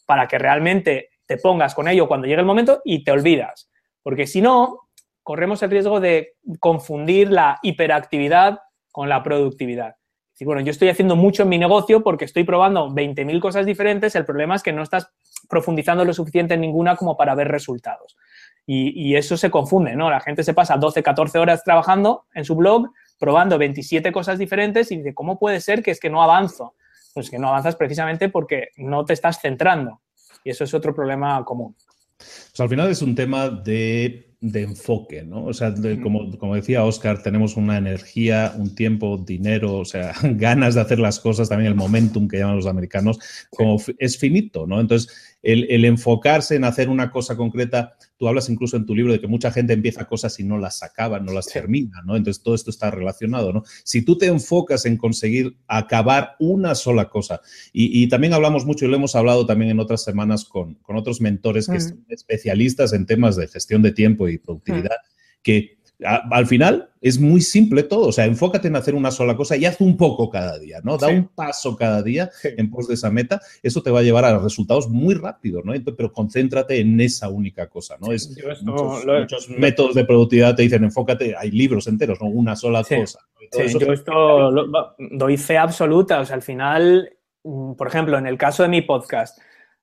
[0.05, 3.69] para que realmente te pongas con ello cuando llegue el momento y te olvidas.
[4.01, 4.89] Porque si no,
[5.23, 8.60] corremos el riesgo de confundir la hiperactividad
[8.91, 9.95] con la productividad.
[10.39, 14.15] Y bueno, yo estoy haciendo mucho en mi negocio porque estoy probando 20.000 cosas diferentes,
[14.15, 15.12] el problema es que no estás
[15.49, 18.15] profundizando lo suficiente en ninguna como para ver resultados.
[18.71, 20.12] Y, eso se confunde, ¿no?
[20.12, 24.91] La gente se pasa 12, 14 horas trabajando en su blog, probando 27 cosas diferentes
[24.91, 26.75] y dice, ¿cómo puede ser que es que no avanzo?
[27.15, 30.02] Pues que no avanzas precisamente porque no te estás centrando.
[30.43, 31.75] Y eso es otro problema común.
[32.19, 35.45] Pues al final es un tema de de enfoque, ¿no?
[35.45, 40.75] O sea, como, como, decía Oscar, tenemos una energía, un tiempo, dinero, o sea, ganas
[40.75, 44.80] de hacer las cosas, también el momentum que llaman los americanos, como es finito, ¿no?
[44.80, 49.21] Entonces, el, enfocarse en hacer una cosa concreta, tú hablas incluso en tu libro de
[49.21, 52.15] que mucha gente empieza cosas y no las acaba, no las termina, ¿no?
[52.15, 53.63] Entonces, todo esto está relacionado, ¿no?
[53.84, 58.89] Si tú te enfocas en conseguir acabar una sola cosa, y, también hablamos mucho, y
[58.89, 63.36] lo hemos hablado también en otras semanas con, otros mentores que son especialistas en temas
[63.36, 64.97] de gestión de tiempo y productividad,
[65.41, 69.57] que al final es muy simple todo, o sea, enfócate en hacer una sola cosa
[69.57, 70.97] y haz un poco cada día, ¿no?
[70.97, 74.23] Da un paso cada día en pos de esa meta, eso te va a llevar
[74.23, 75.73] a resultados muy rápidos, ¿no?
[75.97, 78.13] Pero concéntrate en esa única cosa, ¿no?
[78.13, 83.19] Es, muchos, métodos de productividad te dicen enfócate, hay libros enteros, no una sola cosa.
[83.51, 84.51] yo esto
[84.97, 87.12] doy fe absoluta, o sea, al final,
[87.43, 89.38] mm, por ejemplo, en el caso de mi podcast,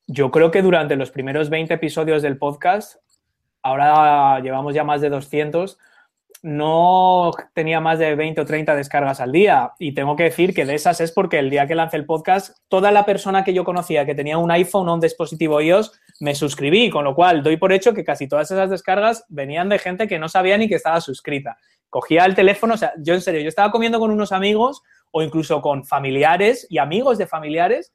[0.06, 2.96] yo creo que durante los primeros 20 episodios del podcast,
[3.62, 5.78] ahora llevamos ya más de 200,
[6.46, 9.72] no tenía más de 20 o 30 descargas al día.
[9.80, 12.56] Y tengo que decir que de esas es porque el día que lancé el podcast,
[12.68, 16.36] toda la persona que yo conocía que tenía un iPhone o un dispositivo iOS, me
[16.36, 20.06] suscribí, con lo cual doy por hecho que casi todas esas descargas venían de gente
[20.06, 21.56] que no sabía ni que estaba suscrita.
[21.90, 25.22] Cogía el teléfono, o sea, yo en serio, yo estaba comiendo con unos amigos o
[25.22, 27.92] incluso con familiares y amigos de familiares.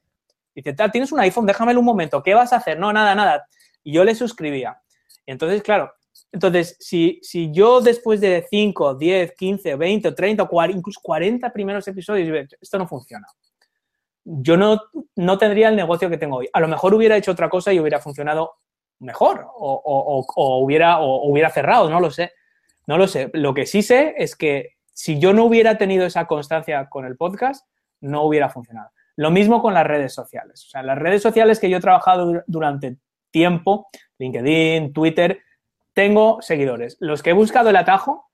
[0.54, 2.78] Dice, tal, tienes un iPhone, déjamelo un momento, ¿qué vas a hacer?
[2.78, 3.46] No, nada, nada.
[3.82, 4.76] Y yo le suscribía.
[5.24, 5.94] Y entonces, claro,
[6.32, 11.86] entonces, si, si yo después de 5, 10, 15, 20, 30, 40, incluso 40 primeros
[11.86, 13.26] episodios, esto no funciona.
[14.24, 14.80] Yo no,
[15.16, 16.48] no tendría el negocio que tengo hoy.
[16.52, 18.54] A lo mejor hubiera hecho otra cosa y hubiera funcionado
[19.00, 22.32] mejor o, hubiera, o hubiera cerrado, no lo sé.
[22.86, 23.30] No lo sé.
[23.34, 27.16] Lo que sí sé es que si yo no hubiera tenido esa constancia con el
[27.16, 27.66] podcast,
[28.00, 28.90] no hubiera funcionado.
[29.16, 30.64] Lo mismo con las redes sociales.
[30.66, 32.96] O sea, las redes sociales que yo he trabajado durante
[33.30, 35.40] tiempo, LinkedIn, Twitter,
[35.94, 36.96] tengo seguidores.
[37.00, 38.30] Los que he buscado el atajo,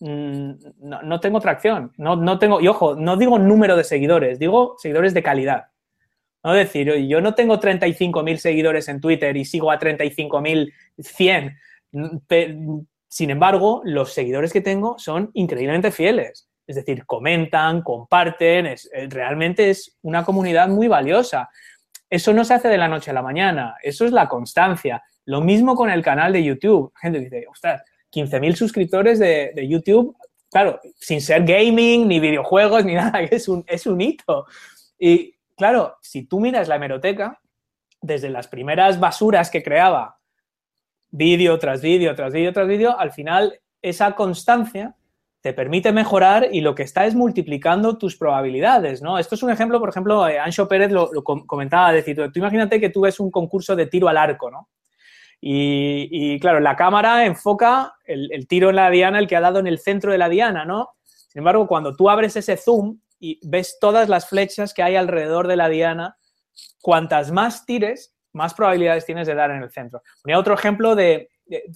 [0.00, 1.92] mm, no, tengo tracción.
[1.96, 5.68] No, no, tengo, y ojo, no digo número de seguidores, digo seguidores de calidad.
[6.44, 11.56] No decir, yo no tengo 35.000 seguidores en Twitter y sigo a 35.100.
[13.08, 16.48] Sin embargo, los seguidores que tengo son increíblemente fieles.
[16.66, 21.48] Es decir, comentan, comparten, es, eh, realmente es una comunidad muy valiosa.
[22.10, 25.02] Eso no se hace de la noche a la mañana, eso es la constancia.
[25.28, 26.90] Lo mismo con el canal de YouTube.
[26.98, 30.16] gente dice, ostras, 15.000 suscriptores de, YouTube,
[30.50, 34.46] claro, sin ser gaming, ni videojuegos, ni nada, es un, es un hito.
[34.98, 37.42] Y claro, si tú miras la hemeroteca,
[38.00, 40.18] desde las primeras basuras que creaba
[41.10, 44.96] vídeo tras vídeo, tras vídeo, tras vídeo, al final esa constancia
[45.42, 49.18] te permite mejorar y lo que está es multiplicando tus probabilidades, ¿no?
[49.18, 52.88] Esto es un ejemplo, por ejemplo, eh, Ancho Pérez lo, comentaba, decir, tú imagínate que
[52.88, 54.68] tú ves un concurso de tiro al arco, ¿no?
[55.40, 59.66] Y, claro, la cámara enfoca el, tiro en la diana, el que ha dado en
[59.66, 60.90] el centro de la diana, ¿no?
[61.04, 65.46] Sin embargo, cuando tú abres ese zoom y ves todas las flechas que hay alrededor
[65.46, 66.16] de la diana,
[66.82, 70.02] cuantas más tires, más probabilidades tienes de dar en el centro.
[70.22, 71.28] Ponía otro ejemplo de,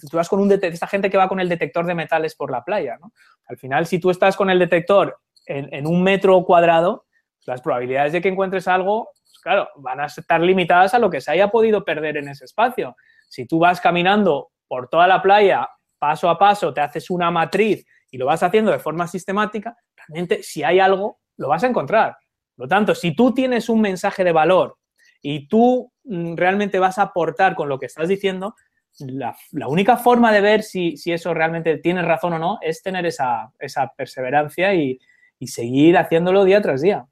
[0.09, 2.63] tú vas con un esta gente que va con el detector de metales por la
[2.63, 3.13] playa, ¿no?
[3.47, 7.05] Al final, si tú estás con el detector en, un metro cuadrado,
[7.45, 11.19] las probabilidades de que encuentres algo, pues claro, van a estar limitadas a lo que
[11.19, 12.95] se haya podido perder en ese espacio.
[13.33, 15.67] Si tú vas caminando por toda la playa,
[15.97, 20.43] paso a paso, te haces una matriz y lo vas haciendo de forma sistemática, realmente
[20.43, 22.15] si hay algo, lo vas a encontrar.
[22.55, 24.77] Por lo tanto, si tú tienes un mensaje de valor
[25.19, 28.53] y tú mm, realmente vas a aportar con lo que estás diciendo,
[28.99, 29.35] la,
[29.67, 33.51] única forma de ver si, eso realmente tiene razón o no es tener esa,
[33.97, 34.99] perseverancia y,
[35.47, 37.07] seguir haciéndolo día tras día.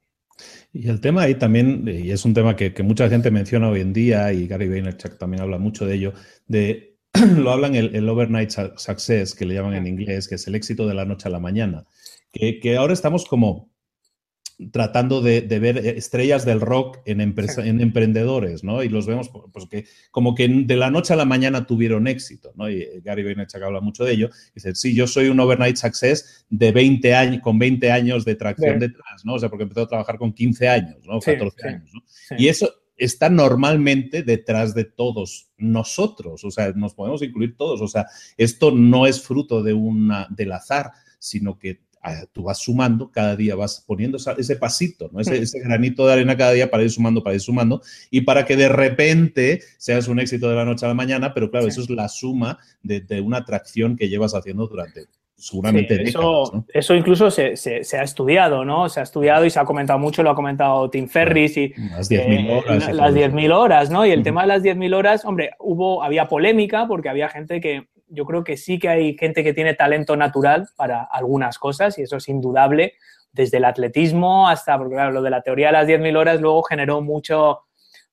[0.72, 3.92] Y el tema ahí también, y es un tema que, mucha gente menciona hoy en
[3.92, 6.12] día, y Gary Vaynerchuk también habla mucho de ello,
[6.46, 6.96] de
[7.36, 10.86] lo hablan el, el, overnight success, que le llaman en inglés, que es el éxito
[10.86, 11.84] de la noche a la mañana.
[12.32, 13.71] Que, que ahora estamos como
[14.70, 18.82] tratando de, ver estrellas del rock en, en emprendedores, ¿no?
[18.82, 22.52] Y los vemos pues, que como que de la noche a la mañana tuvieron éxito,
[22.54, 22.70] ¿no?
[22.70, 24.30] Y Gary Vaynerchuk habla mucho de ello.
[24.54, 28.78] Dice, sí, yo soy un overnight success de 20 años, con 20 años de tracción
[28.78, 29.34] detrás, ¿no?
[29.34, 31.20] O sea, porque empezó a trabajar con 15 años, ¿no?
[31.20, 32.02] 14 años, ¿no?
[32.38, 37.88] Y eso está normalmente detrás de todos nosotros, o sea, nos podemos incluir todos, o
[37.88, 41.80] sea, esto no es fruto de una, del azar, sino que
[42.32, 45.20] tú vas sumando, cada día vas poniendo ese pasito, ¿no?
[45.20, 48.44] Ese, ese, granito de arena cada día para ir sumando, para ir sumando, y para
[48.44, 51.80] que de repente seas un éxito de la noche a la mañana, pero claro, eso
[51.80, 57.56] es la suma de, una atracción que llevas haciendo durante seguramente eso, eso incluso se,
[57.56, 58.88] se, ha estudiado, ¿no?
[58.88, 62.08] Se ha estudiado y se ha comentado mucho, lo ha comentado Tim Ferris y las
[62.08, 62.94] 10.000 eh, horas.
[62.94, 64.06] las 10.000 horas, ¿no?
[64.06, 67.88] Y el tema de las 10.000 horas, hombre, hubo, había polémica porque había gente que
[68.12, 72.02] yo creo que sí que hay gente que tiene talento natural para algunas cosas y
[72.02, 72.94] eso es indudable,
[73.32, 76.62] desde el atletismo hasta, porque claro, lo de la teoría de las 10.000 horas luego
[76.62, 77.62] generó mucho,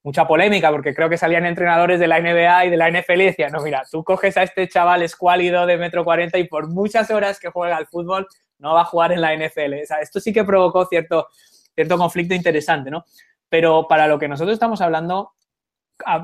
[0.02, 3.26] mucha polémica porque creo que salían entrenadores de la NBA y de la NFL y
[3.26, 7.12] decían, no, mira, tú coges a este chaval escuálido de metro 40 y por muchas
[7.12, 8.28] horas que juega al fútbol
[8.60, 9.82] no va a jugar en la NFL.
[9.84, 11.28] O sea, esto sí que provocó cierto,
[11.76, 13.06] cierto conflicto interesante, ¿no?
[13.50, 15.34] Pero para lo que nosotros estamos hablando,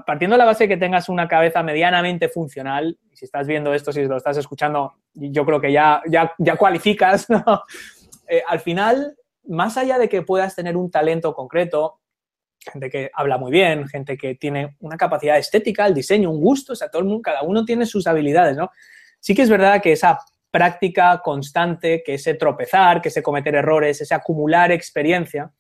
[0.06, 4.04] partiendo de la base que tengas una cabeza medianamente funcional, si estás viendo esto, si
[4.04, 7.28] lo estás escuchando, yo creo que ya, ya, ya cualificas.
[8.28, 12.00] Eh, al final, más allá de que puedas tener un talento concreto,
[12.60, 16.74] gente que habla muy bien, gente que tiene una capacidad estética, el diseño, un gusto,
[16.74, 18.72] o sea, todo el mundo, cada uno tiene sus habilidades, ¿no?
[19.20, 24.02] Sí que es verdad que esa práctica constante, que ese tropezar, que ese cometer errores,
[24.02, 25.52] ese acumular experiencia,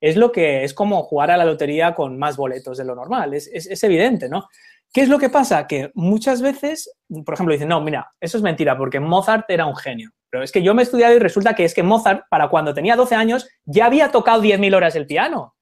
[0.00, 3.34] es lo que es como jugar a la lotería con más boletos de lo normal,
[3.34, 4.48] es, evidente, ¿no?
[4.92, 5.66] ¿Qué es lo que pasa?
[5.66, 6.90] Que muchas veces,
[7.24, 10.10] por ejemplo, dicen, no, mira, eso es mentira, porque Mozart era un genio.
[10.30, 12.72] Pero es que yo me he estudiado y resulta que es que Mozart, para cuando
[12.72, 15.54] tenía 12 años, ya había tocado 10.000 horas el piano.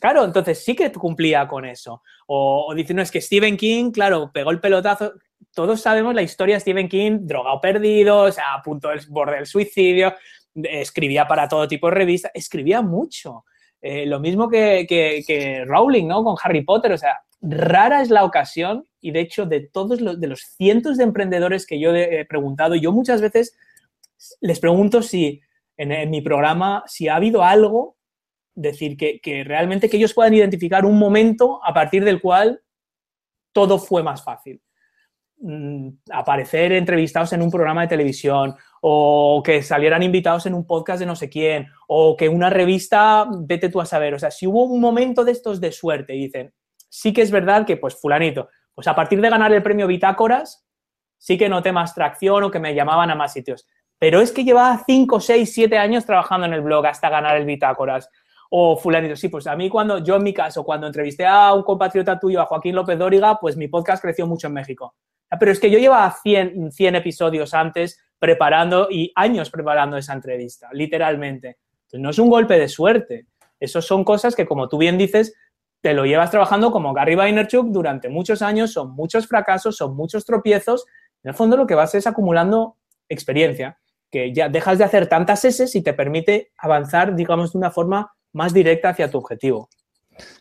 [0.00, 2.02] Claro, entonces sí que cumplía con eso.
[2.26, 5.12] O, o dicen, no, es que Stephen King, claro, pegó el pelotazo.
[5.54, 9.36] Todos sabemos la historia de Stephen King, drogado perdido, o sea, a punto del borde
[9.36, 10.14] del suicidio.
[10.54, 13.44] escribía para todo tipo de revistas, escribía mucho.
[13.82, 16.22] Eh, lo mismo que, que, Rowling, ¿no?
[16.24, 20.20] Con Harry Potter, o sea, rara es la ocasión y de hecho de todos los,
[20.20, 23.56] de los cientos de emprendedores que yo he preguntado, yo muchas veces
[24.40, 25.40] les pregunto si
[25.76, 27.96] en, mi programa, si ha habido algo,
[28.54, 32.62] decir, que, que realmente que ellos puedan identificar un momento a partir del cual
[33.52, 34.60] todo fue más fácil.
[35.44, 41.00] Mm, aparecer entrevistados en un programa de televisión o que salieran invitados en un podcast
[41.00, 44.14] de no sé quién o que una revista, vete tú a saber.
[44.14, 46.54] O sea, si hubo un momento de estos de suerte dicen,
[46.88, 50.64] sí que es verdad que pues fulanito, pues a partir de ganar el premio Bitácoras,
[51.18, 53.66] sí que noté más tracción o que me llamaban a más sitios.
[53.98, 57.46] Pero es que llevaba 5, 6, 7 años trabajando en el blog hasta ganar el
[57.46, 58.08] Bitácoras
[58.48, 59.16] o fulanito.
[59.16, 62.40] Sí, pues a mí cuando, yo en mi caso, cuando entrevisté a un compatriota tuyo,
[62.40, 64.94] a Joaquín López Dóriga, pues mi podcast creció mucho en México.
[65.32, 70.12] Ah, pero es que yo llevaba 100, 100 episodios antes preparando y años preparando esa
[70.12, 71.56] entrevista, literalmente.
[71.94, 73.28] No es un golpe de suerte.
[73.58, 75.34] Esas son cosas que, como tú bien dices,
[75.80, 80.26] te lo llevas trabajando como Gary Vaynerchuk durante muchos años, son muchos fracasos, son muchos
[80.26, 80.84] tropiezos.
[81.24, 82.76] En el fondo lo que vas es acumulando
[83.08, 83.78] experiencia,
[84.10, 88.12] que ya dejas de hacer tantas S y te permite avanzar, digamos, de una forma
[88.34, 89.70] más directa hacia tu objetivo.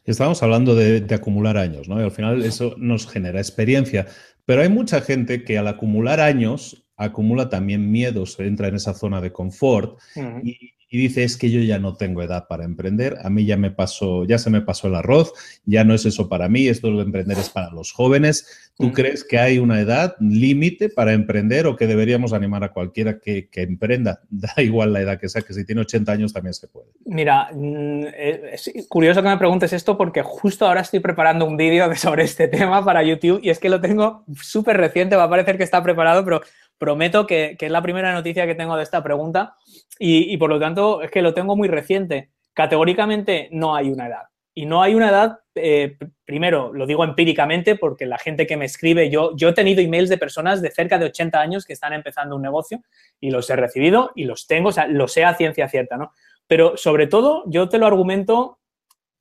[0.05, 1.99] Estamos hablando de, acumular años, ¿no?
[1.99, 4.07] Y al final eso nos genera experiencia.
[4.45, 9.21] Pero hay mucha gente que al acumular años acumula también miedos, entra en esa zona
[9.21, 9.99] de confort
[10.43, 13.55] y, y dice, es que yo ya no tengo edad para emprender, a mí ya
[13.55, 15.31] me pasó, ya se me pasó el arroz,
[15.63, 18.71] ya no es eso para mí, esto de emprender es para los jóvenes.
[18.77, 23.19] ¿Tú crees que hay una edad límite para emprender o que deberíamos animar a cualquiera
[23.19, 24.19] que, emprenda?
[24.29, 26.87] Da igual la edad que sea, que si tiene 80 años también se puede.
[27.05, 28.07] Mira, mm,
[28.51, 32.47] es curioso que me preguntes esto porque justo ahora estoy preparando un vídeo sobre este
[32.49, 35.81] tema para YouTube y es que lo tengo súper reciente, va a parecer que está
[35.81, 36.41] preparado, pero
[36.81, 39.55] prometo que, es la primera noticia que tengo de esta pregunta
[39.99, 42.31] y, por lo tanto es que lo tengo muy reciente.
[42.53, 44.23] Categóricamente no hay una edad.
[44.55, 48.65] Y no hay una edad, eh, primero, lo digo empíricamente porque la gente que me
[48.65, 51.93] escribe, yo, yo he tenido emails de personas de cerca de 80 años que están
[51.93, 52.81] empezando un negocio
[53.19, 56.13] y los he recibido y los tengo, o sea, lo sé a ciencia cierta, ¿no?
[56.47, 58.57] Pero sobre todo yo te lo argumento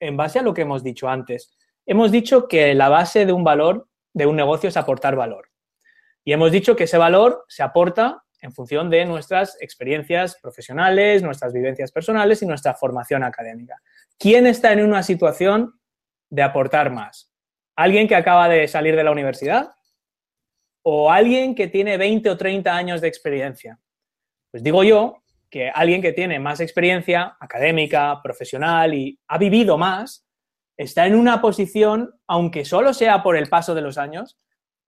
[0.00, 1.54] en base a lo que hemos dicho antes.
[1.84, 5.49] Hemos dicho que la base de un valor, de un negocio, es aportar valor.
[6.30, 11.52] Y hemos dicho que ese valor se aporta en función de nuestras experiencias profesionales, nuestras
[11.52, 13.82] vivencias personales y nuestra formación académica.
[14.16, 15.80] ¿Quién está en una situación
[16.28, 17.34] de aportar más?
[17.74, 19.72] ¿Alguien que acaba de salir de la universidad?
[20.82, 23.80] ¿O alguien que tiene 20 o 30 años de experiencia?
[24.52, 30.28] Pues digo yo que alguien que tiene más experiencia académica, profesional y ha vivido más,
[30.76, 34.38] está en una posición, aunque solo sea por el paso de los años,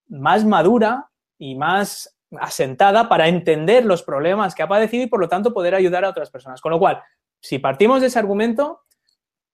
[0.06, 1.08] más madura
[1.42, 5.74] y más asentada para entender los problemas que ha padecido y por lo tanto poder
[5.74, 6.60] ayudar a otras personas.
[6.60, 7.02] Con lo cual,
[7.40, 8.82] si partimos de ese argumento,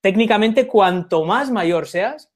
[0.02, 2.30] técnicamente cuanto más mayor seas,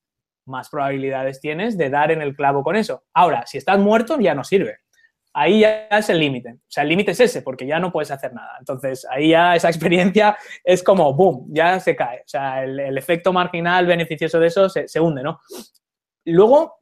[0.46, 3.04] más probabilidades tienes de dar en el clavo con eso.
[3.12, 4.78] Ahora, si estás muerto, ya no sirve.
[5.34, 6.52] Ahí ya es el límite.
[6.52, 8.56] O sea, el límite es ese, porque ya no puedes hacer nada.
[8.58, 12.20] Entonces, ahí ya esa experiencia es como, boom, ya se cae.
[12.20, 15.40] O sea, el, efecto marginal beneficioso de eso se, se hunde, ¿no?
[16.24, 16.81] Luego,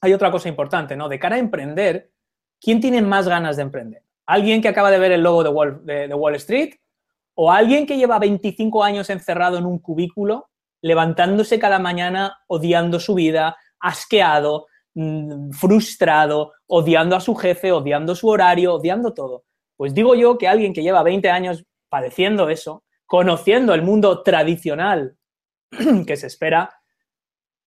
[0.00, 1.08] hay otra cosa importante, ¿no?
[1.08, 2.10] De cara a emprender,
[2.60, 4.02] ¿quién tiene más ganas de emprender?
[4.26, 6.74] ¿Alguien que acaba de ver el logo de Wall, de, Wall Street?
[7.34, 10.50] ¿O alguien que lleva 25 años encerrado en un cubículo,
[10.82, 18.28] levantándose cada mañana odiando su vida, asqueado, mm, frustrado, odiando a su jefe, odiando su
[18.28, 19.44] horario, odiando todo?
[19.76, 25.16] Pues digo yo que alguien que lleva 20 años padeciendo eso, conociendo el mundo tradicional
[26.06, 26.77] que se espera,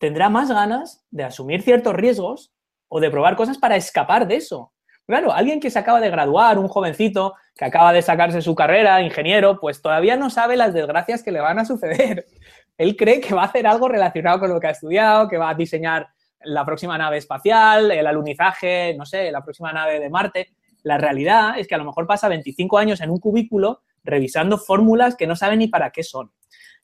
[0.02, 2.52] tendrá más ganas de asumir ciertos riesgos
[2.88, 4.74] o de probar cosas para escapar de eso.
[5.06, 9.04] Claro, alguien que se acaba de graduar, un jovencito que acaba de sacarse su carrera,
[9.04, 12.26] ingeniero, pues todavía no sabe las desgracias que le van a suceder.
[12.80, 15.52] Él cree que va a hacer algo relacionado con lo que ha estudiado, que va
[15.52, 16.08] a diseñar
[16.44, 20.56] la próxima nave espacial, el alunizaje, no sé, la próxima nave de Marte.
[20.82, 25.16] La realidad es que a lo mejor pasa 25 años en un cubículo revisando fórmulas
[25.16, 26.32] que no sabe ni para qué son.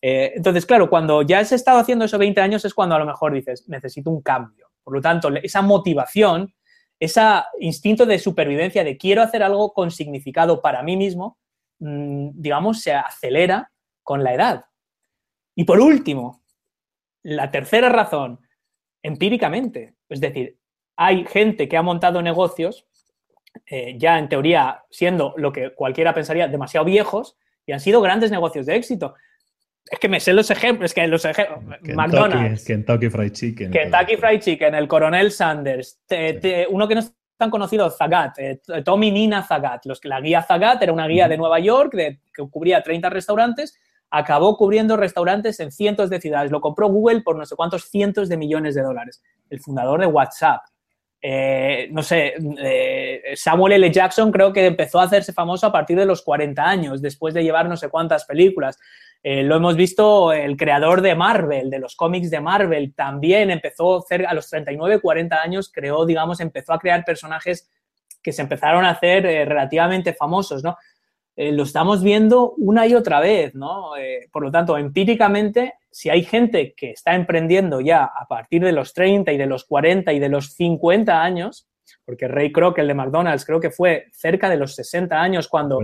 [0.01, 3.05] Eh, entonces, claro, cuando ya has estado haciendo eso 20 años es cuando a lo
[3.05, 4.69] mejor dices, necesito un cambio.
[4.83, 6.53] Por lo tanto, esa motivación,
[6.99, 7.21] ese
[7.60, 11.37] instinto de supervivencia de quiero hacer algo con significado para mí mismo,
[11.79, 13.71] mm, digamos, se acelera
[14.04, 14.65] con la edad.
[15.56, 16.43] Y por último,
[17.23, 18.39] la tercera razón,
[19.02, 20.58] empíricamente, es decir,
[20.95, 22.87] hay gente que ha montado negocios,
[23.65, 28.31] eh, ya en teoría siendo lo que cualquiera pensaría demasiado viejos, y han sido grandes
[28.31, 29.15] negocios de éxito
[29.90, 31.60] es que me sé los ejemplos, que los ejemplos,
[31.96, 33.71] McDonald's, Kentucky Fried Chicken.
[33.71, 36.00] Kentucky Fried Chicken, el Coronel Sanders,
[36.69, 39.85] uno que no está tan conocido Zagat, eh, Tommy Nina Zagat.
[39.85, 43.77] Los, la guía Zagat era una guía de Nueva York de, que cubría 30 restaurantes,
[44.10, 46.52] acabó cubriendo restaurantes en cientos de ciudades.
[46.52, 49.21] Lo compró Google por no sé cuántos cientos de millones de dólares.
[49.50, 50.62] El fundador de WhatsApp.
[51.22, 53.92] Eh, no sé, eh, Samuel L.
[53.92, 57.44] Jackson creo que empezó a hacerse famoso a partir de los 40 años, después de
[57.44, 58.78] llevar no sé cuántas películas.
[59.24, 64.06] Eh, lo hemos visto, el creador de Marvel, de los cómics de Marvel, también empezó
[64.28, 67.70] a los 39, 40 años, creó, digamos, empezó a crear personajes
[68.22, 70.78] que se empezaron a hacer relativamente famosos, ¿no?
[71.38, 73.92] Lo estamos viendo una y otra vez, ¿no?
[74.31, 78.94] por lo tanto, empíricamente si hay gente que está emprendiendo ya a partir de los
[78.94, 81.67] 30 y de los 40 y de los 50 años,
[82.06, 85.79] porque Ray Kroc, el de McDonald's, creo que fue cerca de los 60 años cuando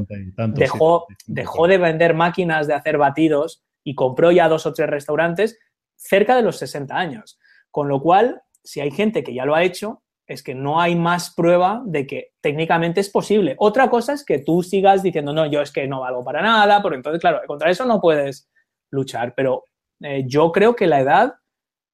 [0.49, 5.58] dejó, dejó de vender máquinas de hacer batidos y compró ya dos o tres restaurantes
[5.95, 7.39] cerca de los 60 años.
[7.72, 10.95] Con lo cual, si hay gente que ya lo ha hecho, es que no hay
[10.95, 13.55] más prueba de que técnicamente es posible.
[13.59, 16.82] Otra cosa es que tú sigas diciendo, no, yo es que no valgo para nada,
[16.82, 18.49] porque entonces, claro, contra eso no puedes
[18.91, 19.65] luchar, pero
[20.01, 21.36] eh, yo creo que la edad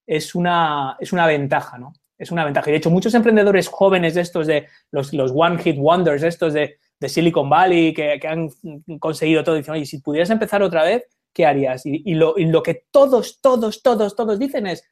[0.06, 1.92] es una, es una ventaja, ¿no?
[2.18, 2.68] Es una ventaja.
[2.68, 6.52] Y de hecho, muchos emprendedores jóvenes de estos, de los, los One Hit Wonders, estos
[6.52, 8.48] de, de Silicon Valley, que, han
[8.98, 11.86] conseguido todo, dicen, oye, si pudieras empezar otra vez, ¿qué harías?
[11.86, 14.84] Y, y, lo, y lo que todos, todos, todos, todos dicen es,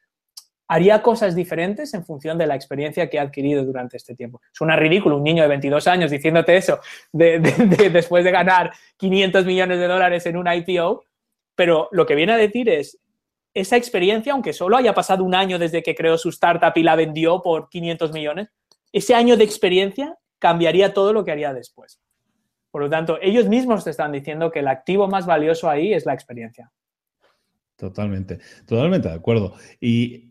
[0.68, 4.40] haría cosas diferentes en función de la experiencia que ha adquirido durante este tiempo.
[4.52, 6.78] Suena ridículo un niño de 22 años diciéndote eso
[7.10, 11.04] de, de, de, después de ganar 500 millones de dólares en un IPO,
[11.54, 13.00] pero lo que viene a decir es,
[13.54, 16.96] esa experiencia, aunque solo haya pasado un año desde que creó su startup y la
[16.96, 18.48] vendió por 500 millones,
[18.92, 22.00] ese año de experiencia cambiaría todo lo que haría después.
[22.70, 26.04] Por lo tanto, ellos mismos te están diciendo que el activo más valioso ahí es
[26.06, 26.70] la experiencia.
[27.76, 29.54] Totalmente, totalmente de acuerdo.
[29.80, 30.27] Y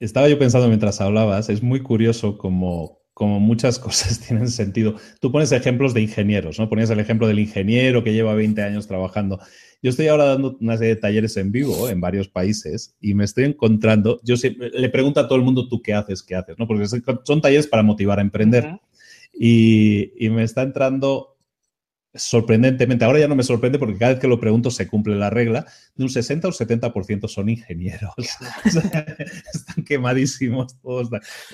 [0.00, 4.96] estaba yo pensando mientras hablabas, es muy curioso como, como muchas cosas tienen sentido.
[5.20, 6.68] Tú pones ejemplos de ingenieros, ¿no?
[6.68, 9.38] Ponías el ejemplo del ingeniero que lleva 20 años trabajando.
[9.82, 13.24] Yo estoy ahora dando una serie de talleres en vivo en varios países y me
[13.24, 16.22] estoy encontrando, yo le pregunto a todo el mundo, ¿tú qué haces?
[16.22, 16.56] ¿Qué haces?
[16.58, 16.68] ¿No?
[16.68, 18.78] Porque son talleres para motivar a emprender.
[19.34, 21.31] y, y me está entrando
[22.14, 25.30] sorprendentemente, ahora ya no me sorprende porque cada vez que lo pregunto se cumple la
[25.30, 28.12] regla, de un 60 o 70% son ingenieros.
[28.64, 31.08] Están quemadísimos todos,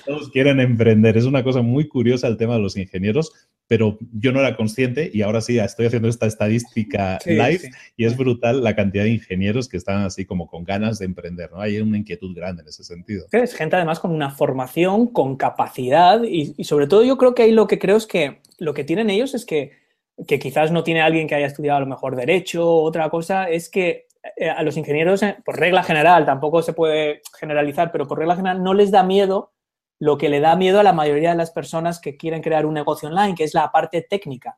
[0.05, 1.17] todos quieren emprender.
[1.17, 3.31] Es una cosa muy curiosa el tema de los ingenieros,
[3.67, 8.17] pero yo no era consciente y ahora sí estoy haciendo esta estadística live y es
[8.17, 11.61] brutal la cantidad de ingenieros que están así como con ganas de emprender, ¿no?
[11.61, 13.27] Hay una inquietud grande en ese sentido.
[13.31, 17.43] Es gente además con una formación, con capacidad y, y sobre todo yo creo que
[17.43, 19.78] ahí lo que creo es que lo que tienen ellos es que
[20.27, 23.69] que quizás no tiene alguien que haya estudiado a lo mejor derecho, otra cosa, es
[23.69, 28.19] que eh, a los ingenieros, eh, por regla general, tampoco se puede generalizar, pero por
[28.19, 29.53] regla general no les da miedo
[29.97, 32.73] lo que le da miedo a la mayoría de las personas que quieren crear un
[32.73, 34.57] negocio online, que es la parte técnica,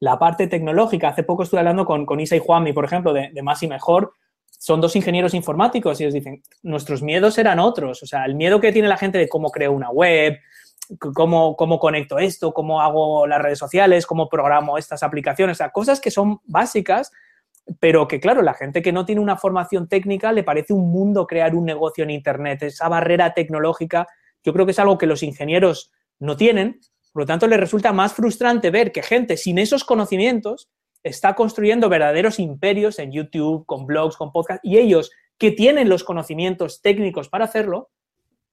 [0.00, 1.08] la parte tecnológica.
[1.08, 3.68] Hace poco estuve hablando con, con Isa y Juanmi, por ejemplo, de, de Más y
[3.68, 4.12] Mejor.
[4.58, 8.02] Son dos ingenieros informáticos y ellos dicen, nuestros miedos eran otros.
[8.02, 10.38] O sea, el miedo que tiene la gente de cómo creo una web,
[10.98, 16.00] cómo, cómo conecto esto, cómo hago las redes sociales, cómo programo estas aplicaciones, o cosas
[16.00, 17.12] que son básicas,
[17.80, 21.26] pero que claro, la gente que no tiene una formación técnica le parece un mundo
[21.26, 24.06] crear un negocio en Internet, esa barrera tecnológica,
[24.44, 26.80] yo creo que es algo que los ingenieros no tienen,
[27.12, 30.68] por lo tanto les resulta más frustrante ver que gente sin esos conocimientos
[31.02, 36.04] está construyendo verdaderos imperios en YouTube, con blogs, con podcasts, y ellos que tienen los
[36.04, 37.90] conocimientos técnicos para hacerlo,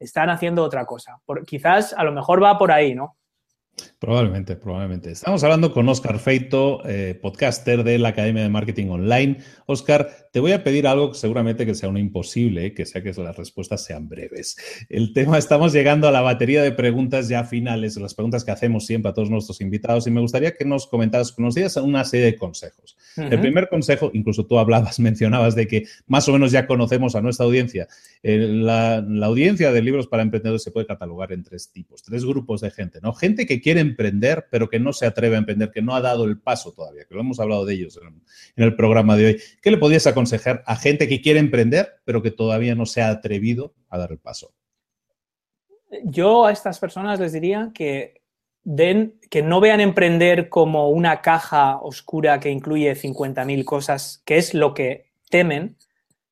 [0.03, 1.19] están haciendo otra cosa.
[1.25, 3.17] Por, quizás a lo mejor va por ahí, ¿no?
[4.03, 5.11] Probablemente, probablemente.
[5.11, 9.37] Estamos hablando con Oscar Feito, eh, podcaster de la Academia de Marketing Online.
[9.65, 13.13] Oscar, te voy a pedir algo que seguramente que sea un imposible, que sea que
[13.13, 14.57] las respuestas sean breves.
[14.89, 18.85] El tema, estamos llegando a la batería de preguntas ya finales, las preguntas que hacemos
[18.85, 22.03] siempre a todos nuestros invitados, y me gustaría que nos comentaras, que nos dieras una
[22.03, 22.97] serie de consejos.
[23.15, 23.31] Uh -huh.
[23.31, 27.21] El primer consejo, incluso tú hablabas, mencionabas de que más o menos ya conocemos a
[27.21, 27.87] nuestra audiencia.
[28.21, 32.25] Eh, la, la audiencia de libros para emprendedores se puede catalogar en tres tipos, tres
[32.25, 33.13] grupos de gente, ¿no?
[33.13, 36.25] Gente que quiere emprender, pero que no se atreve a emprender, que no ha dado
[36.25, 37.99] el paso todavía, que lo hemos hablado de ellos
[38.55, 39.41] en, el programa de hoy.
[39.61, 43.09] ¿Qué le podrías aconsejar a gente que quiere emprender, pero que todavía no se ha
[43.09, 44.53] atrevido a dar el paso?
[46.03, 48.21] Yo a estas personas les diría que
[48.63, 54.53] den, que no vean emprender como una caja oscura que incluye 50.000 cosas, que es
[54.53, 55.77] lo que temen.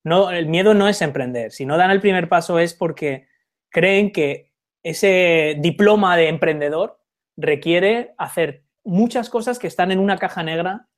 [0.04, 1.52] No, el miedo no es emprender.
[1.52, 3.26] Si no dan el primer paso es porque
[3.70, 4.52] creen que
[4.82, 7.01] ese diploma de emprendedor
[7.36, 10.88] requiere hacer muchas cosas que están en una caja negra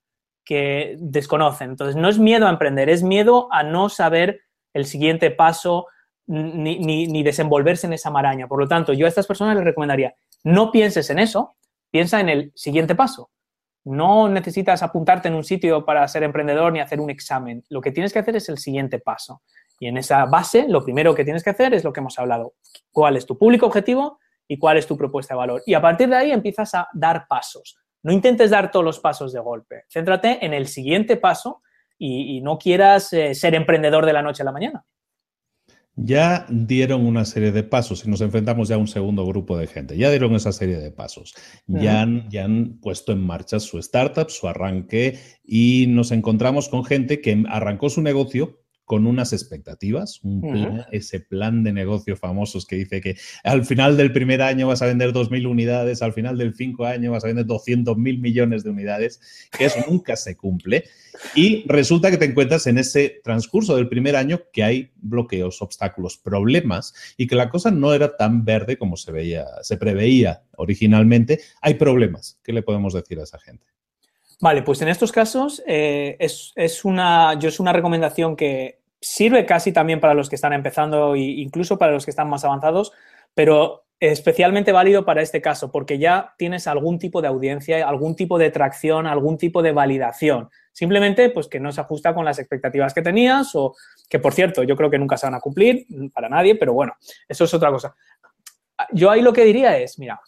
[0.44, 1.70] que desconocen.
[1.70, 4.40] Entonces, no es miedo a emprender, es miedo a no saber
[4.72, 5.86] el siguiente paso,
[6.26, 8.48] ni, desenvolverse en esa maraña.
[8.48, 11.56] Por lo tanto, yo a estas personas les recomendaría, no pienses en eso,
[11.90, 13.30] piensa en el siguiente paso.
[13.84, 17.64] No necesitas apuntarte en un sitio para ser emprendedor ni hacer un examen.
[17.68, 19.42] Lo que tienes que hacer es el siguiente paso.
[19.78, 22.54] Y en esa base, lo primero que tienes que hacer es lo que hemos hablado.
[22.90, 24.18] ¿Cuál es tu público objetivo
[24.48, 25.62] y cuál es tu propuesta de valor?
[25.66, 27.76] Y a partir de ahí empiezas a dar pasos.
[28.02, 29.84] No intentes dar todos los pasos de golpe.
[29.88, 31.62] Céntrate en el siguiente paso
[31.98, 34.84] y, no quieras eh, ser emprendedor de la noche a la mañana.
[35.96, 39.68] Ya dieron una serie de pasos y nos enfrentamos ya a un segundo grupo de
[39.68, 39.96] gente.
[39.96, 41.34] Ya dieron esa serie de pasos.
[41.66, 46.84] Ya, han, ya han puesto en marcha su startup, su arranque y nos encontramos con
[46.84, 52.76] gente que arrancó su negocio con unas expectativas, un ese plan de negocio famosos que
[52.76, 56.54] dice que al final del primer año vas a vender 2.000 unidades, al final del
[56.54, 59.20] cinco años vas a vender 200.000 millones de unidades,
[59.56, 60.84] que eso nunca se cumple.
[61.34, 66.18] Y resulta que te encuentras en ese transcurso del primer año que hay bloqueos, obstáculos,
[66.18, 71.40] problemas y que la cosa no era tan verde como se veía, se preveía originalmente.
[71.62, 72.38] Hay problemas.
[72.42, 73.73] ¿Qué le podemos decir a esa gente?
[74.40, 79.72] Vale, pues en estos casos eh, es, una, yo es una recomendación que sirve casi
[79.72, 82.92] también para los que están empezando e incluso para los que están más avanzados,
[83.34, 88.38] pero especialmente válido para este caso porque ya tienes algún tipo de audiencia, algún tipo
[88.38, 90.50] de tracción, algún tipo de validación.
[90.72, 93.76] Simplemente pues que no se ajusta con las expectativas que tenías o
[94.08, 96.94] que por cierto yo creo que nunca se van a cumplir para nadie, pero bueno,
[97.28, 97.94] eso es otra cosa.
[98.92, 100.20] Yo ahí lo que diría es, mira,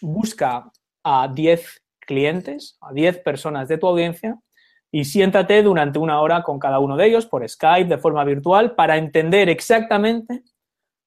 [0.00, 0.70] busca
[1.04, 1.81] a 10
[2.12, 4.38] clientes, a 10 personas de tu audiencia
[4.90, 8.74] y siéntate durante una hora con cada uno de ellos por Skype, de forma virtual,
[8.74, 10.42] para entender exactamente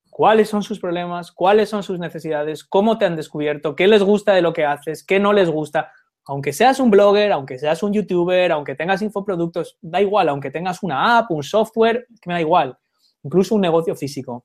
[0.09, 4.33] cuáles son sus problemas, cuáles son sus necesidades, cómo te han descubierto, qué les gusta
[4.33, 5.91] de lo que haces, qué no les gusta.
[6.25, 10.81] Aunque seas un blogger, aunque seas un youtuber, aunque tengas infoproductos, da igual, aunque tengas
[10.81, 12.75] una app, un software, que me da igual,
[13.21, 14.43] incluso un negocio físico.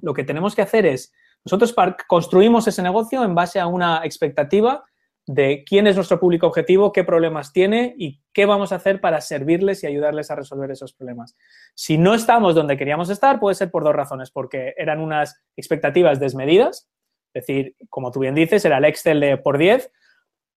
[0.00, 1.12] Lo que tenemos que hacer es,
[1.44, 1.72] nosotros
[2.08, 4.82] construimos ese negocio en base a una expectativa
[5.26, 9.20] de quién es nuestro público objetivo, qué problemas tiene y qué vamos a hacer para
[9.20, 11.36] servirles y ayudarles a resolver esos problemas.
[11.74, 16.20] Si no estamos donde queríamos estar, puede ser por dos razones, porque eran unas expectativas
[16.20, 16.90] desmedidas,
[17.32, 19.90] es decir, como tú bien dices, era el Excel de por 10,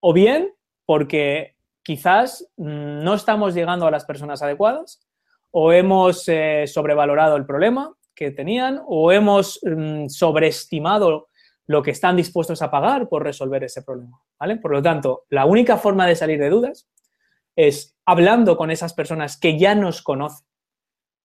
[0.02, 0.54] o bien
[0.86, 5.00] porque quizás no estamos llegando a las personas adecuadas,
[5.52, 11.30] o hemos eh, sobrevalorado el problema que tenían, o hemos mm, sobreestimado
[11.68, 14.22] lo que están dispuestos a pagar por resolver ese problema.
[14.40, 14.56] ¿vale?
[14.58, 16.88] Por lo tanto, la única forma de salir de dudas
[17.56, 20.48] es hablando con esas personas que ya nos conocen,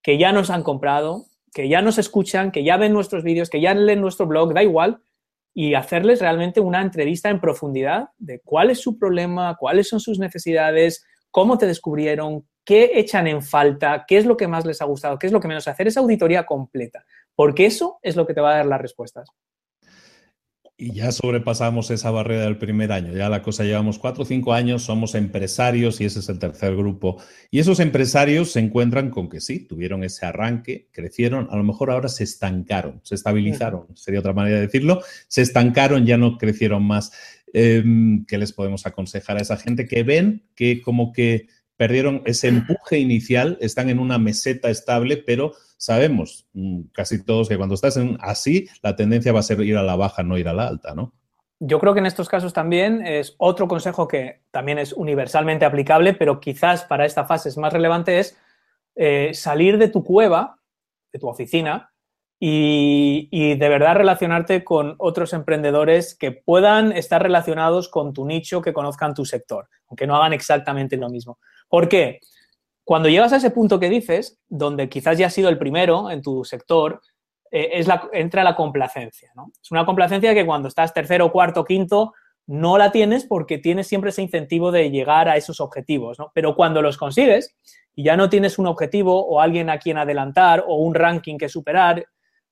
[0.03, 3.61] que ya nos han comprado, que ya nos escuchan, que ya ven nuestros vídeos, que
[3.61, 5.01] ya leen nuestro blog, da igual,
[5.55, 10.19] y hacerles realmente una entrevista en profundidad de cuál es su problema, cuáles son sus
[10.19, 14.87] necesidades, cómo te descubrieron, qué echan en falta, qué es lo que más les ha
[14.87, 18.35] gustado, qué es lo que menos, hacer esa auditoría completa, porque eso es lo que
[18.35, 19.29] te va a dar las respuestas.
[20.77, 23.13] Y ya sobrepasamos esa barrera del primer año.
[23.13, 26.75] Ya la cosa llevamos cuatro o cinco años, somos empresarios y ese es el tercer
[26.75, 27.23] grupo.
[27.51, 31.91] Y esos empresarios se encuentran con que sí, tuvieron ese arranque, crecieron, a lo mejor
[31.91, 36.85] ahora se estancaron, se estabilizaron, sería otra manera de decirlo, se estancaron, ya no crecieron
[36.85, 37.13] más.
[37.53, 42.49] Em, ¿Qué les podemos aconsejar a esa gente que ven que como que perdieron ese
[42.49, 45.53] empuje inicial, están en una meseta estable, pero
[45.83, 49.77] sabemos mm, casi todos que cuando estás en así, la tendencia va a ser ir
[49.77, 51.13] a la baja, no ir a la alta, ¿no?
[51.59, 56.15] Yo creo que en estos casos también es otro consejo que también es universalmente aplicable,
[56.15, 58.39] pero quizás para esta fase es más relevante, es
[58.95, 60.57] eh, salir de tu cueva,
[61.13, 61.91] de tu oficina,
[62.39, 68.63] y, y, de verdad relacionarte con otros emprendedores que puedan estar relacionados con tu nicho,
[68.63, 71.39] que conozcan tu sector, aunque no hagan exactamente lo mismo.
[71.69, 72.21] ¿Por qué?
[72.85, 76.23] Cuando llegas a ese punto que dices, donde quizás ya has sido el primero en
[76.23, 77.01] tu sector,
[77.51, 79.33] eh, es la, entra la complacencia.
[79.63, 82.13] Es una complacencia que cuando estás tercero, cuarto, quinto,
[82.47, 86.19] no la tienes porque tienes siempre ese incentivo de llegar a esos objetivos.
[86.35, 87.55] Pero cuando los consigues
[87.95, 91.49] y ya no tienes un objetivo o alguien a quien adelantar o un ranking que
[91.49, 92.07] superar,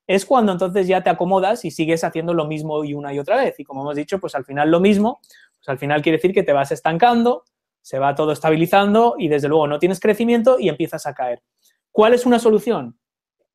[0.06, 3.36] es cuando entonces ya te acomodas y sigues haciendo lo mismo y una y otra
[3.36, 3.58] vez.
[3.58, 5.20] Y como hemos dicho, pues al final lo mismo,
[5.58, 7.44] pues al final quiere decir que te vas estancando,
[7.82, 11.42] se va todo estabilizando y desde luego no tienes crecimiento y empiezas a caer.
[11.90, 13.00] ¿Cuál es una solución?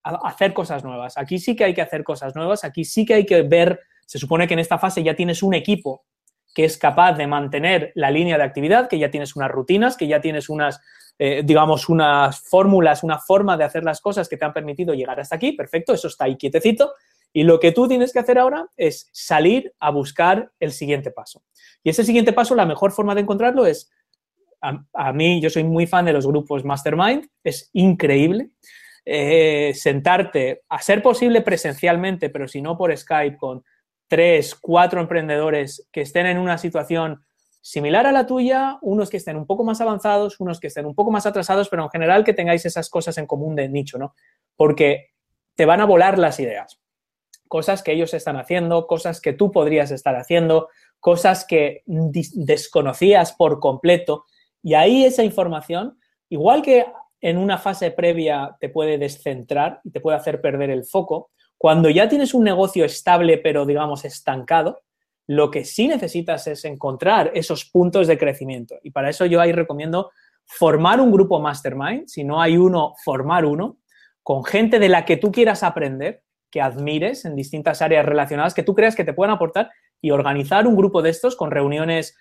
[0.06, 1.18] hacer cosas nuevas.
[1.18, 4.20] Aquí sí que hay que hacer cosas nuevas, aquí sí que hay que ver, se
[4.20, 6.06] supone que en esta fase ya tienes un equipo
[6.54, 10.08] que es capaz de mantener la línea de actividad, que ya tienes unas rutinas, que
[10.08, 10.80] ya tienes unas,
[11.20, 15.20] eh, digamos, unas fórmulas, una forma de hacer las cosas que te han permitido llegar
[15.20, 16.94] hasta aquí, perfecto, eso está ahí quietecito.
[17.34, 21.44] Y lo que tú tienes que hacer ahora es salir a buscar el siguiente paso.
[21.84, 23.92] Y ese siguiente paso, la mejor forma de encontrarlo es
[24.94, 28.50] a, mí, yo soy muy fan de los grupos Mastermind, es increíble.
[29.08, 33.64] eh, sentarte, a ser posible presencialmente, pero si no por Skype, con
[34.08, 37.24] tres, cuatro emprendedores que estén en una situación
[37.62, 40.94] similar a la tuya, unos que estén un poco más avanzados, unos que estén un
[40.94, 44.14] poco más atrasados, pero en general que tengáis esas cosas en común de nicho, ¿no?
[44.56, 45.14] Porque
[45.56, 46.80] te van a volar las ideas.
[47.48, 53.60] Cosas que ellos están haciendo, cosas que tú podrías estar haciendo, cosas que desconocías por
[53.60, 54.26] completo.
[54.66, 56.88] Y ahí esa información, igual que
[57.22, 61.88] en una fase previa te puede descentrar y te puede hacer perder el foco, cuando
[61.88, 64.82] ya tienes un negocio estable pero digamos estancado,
[65.28, 68.80] lo que sí necesitas es encontrar esos puntos de crecimiento.
[68.82, 70.10] Y para eso yo ahí recomiendo
[70.46, 73.78] formar un grupo mastermind, si no hay uno, formar uno,
[74.24, 78.64] con gente de la que tú quieras aprender, que admires en distintas áreas relacionadas, que
[78.64, 79.70] tú creas que te puedan aportar
[80.02, 82.18] y organizar un grupo de estos con reuniones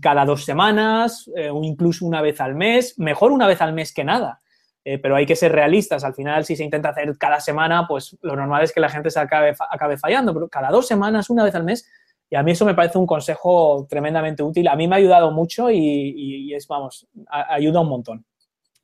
[0.00, 3.92] cada dos semanas eh, o incluso una vez al mes, mejor una vez al mes
[3.92, 4.40] que nada.
[4.84, 6.04] Eh, pero hay que ser realistas.
[6.04, 9.10] Al final, si se intenta hacer cada semana, pues lo normal es que la gente
[9.10, 11.86] se acabe, acabe fallando, pero cada dos semanas, una vez al mes,
[12.30, 14.68] y a mí eso me parece un consejo tremendamente útil.
[14.68, 18.24] A mí me ha ayudado mucho y, es, vamos, ayuda un montón.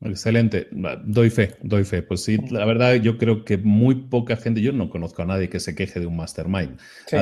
[0.01, 0.67] Excelente,
[1.05, 2.03] doy fe, doy fe.
[2.03, 5.49] Pues sí, la verdad yo creo que muy poca gente, yo no conozco a nadie
[5.49, 6.77] que se queje de un mastermind.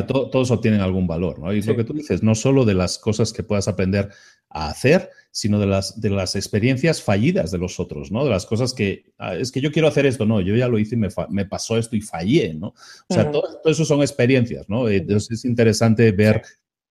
[0.08, 1.54] todos obtienen algún valor, ¿no?
[1.54, 4.10] Y lo que tú dices, no solo de las cosas que puedas aprender
[4.50, 8.24] a hacer, sino de las, de las experiencias fallidas de los otros, ¿no?
[8.24, 10.78] De las cosas que, ah, es que yo quiero hacer esto, no, yo ya lo
[10.78, 12.74] hice y me, me pasó esto y fallé, ¿no?
[13.08, 14.90] O sea, todo, eso son experiencias, ¿no?
[14.90, 16.44] Entonces es interesante ver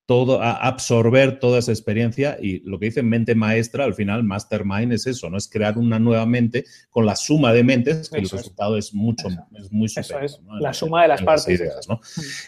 [0.06, 4.92] todo, a absorber toda esa experiencia y lo que dice mente maestra, al final mastermind
[4.92, 5.36] es eso, ¿no?
[5.38, 9.28] Es crear una nueva mente con la suma de mentes, que el resultado es mucho,
[9.58, 10.24] es muy superior.
[10.24, 11.62] Eso es, la suma de las partes.
[11.88, 12.00] ¿no?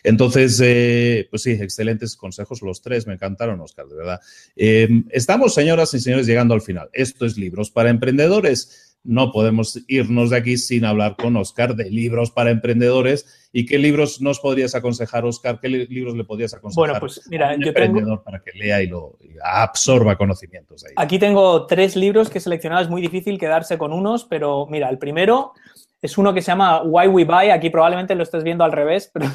[0.03, 4.21] Entonces, eh, pues sí, excelentes consejos los tres, me encantaron, Oscar, de verdad.
[4.57, 6.91] Eh, estamos, señoras y señores, llegando al final.
[6.93, 11.91] Esto es Libros para Emprendedores no podemos irnos de aquí sin hablar con Oscar de
[11.91, 13.49] libros para emprendedores.
[13.53, 15.61] ¿Y qué libros nos podrías aconsejar, Oscar?
[15.61, 18.89] ¿Qué libros le podrías aconsejar bueno, pues, mira, a un emprendedor para que lea y
[18.89, 20.85] lo absorba conocimientos?
[20.85, 20.95] Ahí?
[20.97, 22.83] Aquí tengo tres libros que he seleccionado.
[22.83, 25.53] Es muy difícil quedarse con unos, pero mira, el primero
[26.01, 27.51] es uno que se llama Why We Buy.
[27.51, 29.27] Aquí probablemente lo estés viendo al revés, pero...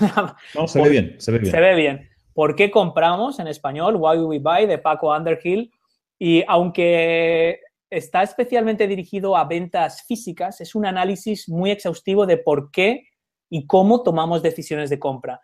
[0.56, 1.52] No, se ve bien, se ve bien.
[1.52, 2.10] Se ve bien.
[2.34, 3.98] ¿Por qué compramos en español?
[3.98, 5.72] Why We Buy de Paco Underhill.
[6.18, 12.72] Y aunque está especialmente dirigido a ventas físicas, es un análisis muy exhaustivo de por
[12.72, 13.08] qué
[13.50, 15.42] y cómo tomamos decisiones de compra.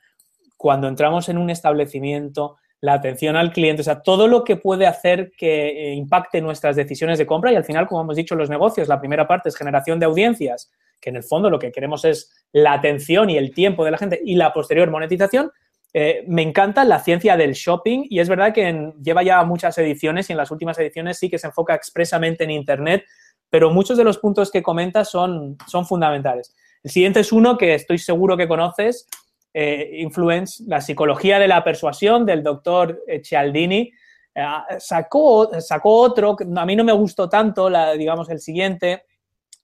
[0.57, 4.85] Cuando entramos en un establecimiento, la atención al cliente, o sea, todo lo que puede
[4.85, 8.49] hacer que eh, impacte nuestras decisiones de compra y al final, como hemos dicho, los
[8.49, 10.71] negocios, la primera parte es generación de audiencias,
[11.01, 13.97] que en el fondo lo que queremos es la atención y el tiempo de la
[13.97, 15.51] gente y la posterior monetización,
[15.97, 20.29] eh, me encanta la ciencia del shopping y es verdad que lleva ya muchas ediciones
[20.29, 23.05] y en las últimas ediciones sí que se enfoca expresamente en Internet,
[23.49, 26.53] pero muchos de los puntos que comenta son, son fundamentales.
[26.83, 29.07] El siguiente es uno que estoy seguro que conoces,
[29.53, 33.89] eh, Influence, la psicología de la persuasión del doctor Cialdini.
[34.35, 34.45] Eh,
[34.79, 39.03] sacó, sacó otro, a mí no me gustó tanto, la, digamos, el siguiente,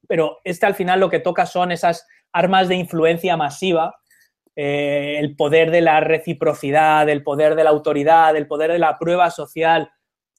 [0.08, 4.01] pero este al final lo que toca son esas armas de influencia masiva
[4.56, 8.98] eh, el poder de la reciprocidad, el poder de la autoridad, el poder de la
[8.98, 9.92] prueba social,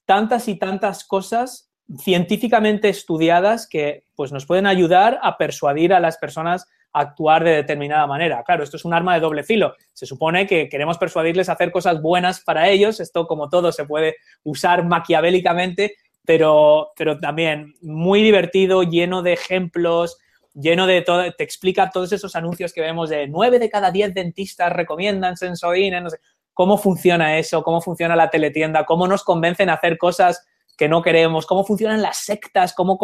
[0.04, 6.18] tantas y tantas cosas científicamente estudiadas que pues, nos pueden ayudar a persuadir a las
[6.18, 8.42] personas a actuar de determinada manera.
[8.44, 9.74] Claro, esto es un arma de doble filo.
[9.92, 13.00] Se supone que queremos persuadirles a hacer cosas buenas para ellos.
[13.00, 20.18] Esto, como todo, se puede usar maquiavélicamente, pero, pero también muy divertido, lleno de ejemplos,
[20.54, 24.14] lleno de todo, te explica todos esos anuncios que vemos de 9 de cada 10
[24.14, 26.18] dentistas recomiendan Sensodyne, no sé,
[26.52, 30.46] cómo funciona eso, cómo funciona la teletienda, cómo nos convencen a hacer cosas
[30.82, 32.98] que no queremos, cómo funcionan las sectas, cómo...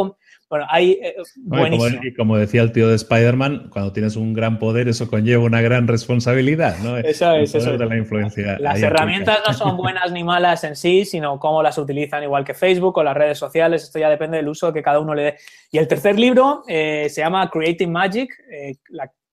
[0.51, 0.99] Bueno, hay...
[1.01, 2.01] Eh, buenísimo.
[2.03, 5.61] y como decía el tío de Spider-Man, cuando tienes un gran poder, eso conlleva una
[5.61, 6.99] gran responsabilidad, ¿no?
[6.99, 11.05] Eso es, eso De la influencia las herramientas no son buenas ni malas en sí,
[11.05, 14.49] sino cómo las utilizan, igual que Facebook o las redes sociales, esto ya depende del
[14.49, 15.37] uso que cada uno le dé.
[15.71, 18.75] Y el tercer libro eh, se llama Creating Magic, eh,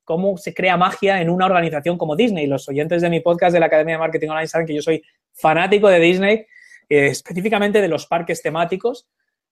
[0.04, 2.46] cómo se crea magia en una organización como Disney.
[2.46, 5.02] Los oyentes de mi podcast de la Academia de Marketing Online saben que yo soy
[5.34, 6.46] fanático de Disney
[6.90, 9.08] eh, específicamente de los parques temáticos.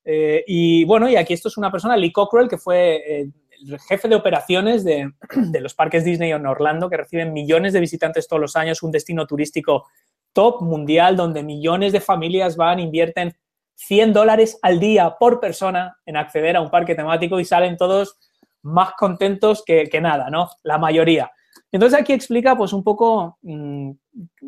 [0.05, 3.29] Eh, y bueno, y aquí esto es una persona, Lee Cockrell, que fue eh,
[3.65, 5.11] el jefe de operaciones de,
[5.61, 9.25] los parques Disney en Orlando, que reciben millones de visitantes todos los años, un destino
[9.25, 9.87] turístico
[10.33, 13.35] top mundial donde millones de familias van, invierten
[13.75, 18.17] 100 dólares al día por persona en acceder a un parque temático y salen todos
[18.63, 20.49] más contentos que, que nada, ¿no?
[20.63, 21.31] La mayoría.
[21.71, 23.91] Entonces aquí explica pues un poco mm,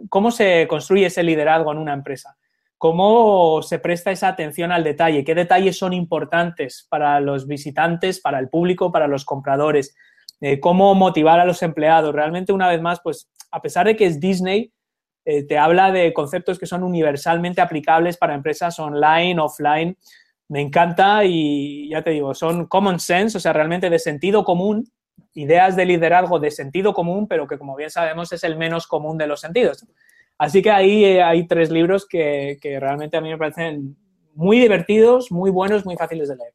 [0.10, 2.36] cómo se construye ese liderazgo en una empresa
[2.86, 8.38] cómo se presta esa atención al detalle, qué detalles son importantes para los visitantes, para
[8.38, 9.96] el público, para los compradores,
[10.40, 12.14] eh, cómo motivar a los empleados.
[12.14, 14.72] Realmente, una vez más, pues a pesar de que es Disney,
[15.26, 19.98] eh, te habla de conceptos que son universalmente aplicables para empresas online, offline.
[20.48, 24.88] Me encanta y ya te digo, son common sense, o sea, realmente de sentido común,
[25.34, 29.18] ideas de liderazgo de sentido común, pero que como bien sabemos es el menos común
[29.18, 29.88] de los sentidos.
[30.38, 33.96] Así que ahí eh, hay tres libros que, que realmente a mí me parecen
[34.34, 36.54] muy divertidos, muy buenos, muy fáciles de leer.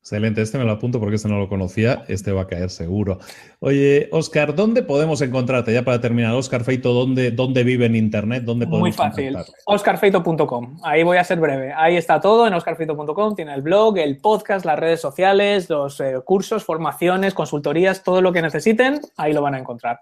[0.00, 3.18] Excelente, este me lo apunto porque este no lo conocía, este va a caer seguro.
[3.60, 5.70] Oye, Oscar, ¿dónde podemos encontrarte?
[5.70, 8.44] Ya para terminar, Oscar Feito, ¿dónde, dónde vive en Internet?
[8.44, 11.74] ¿Dónde Muy fácil, oscarfeito.com, ahí voy a ser breve.
[11.76, 16.14] Ahí está todo en oscarfeito.com, tiene el blog, el podcast, las redes sociales, los eh,
[16.24, 20.00] cursos, formaciones, consultorías, todo lo que necesiten, ahí lo van a encontrar.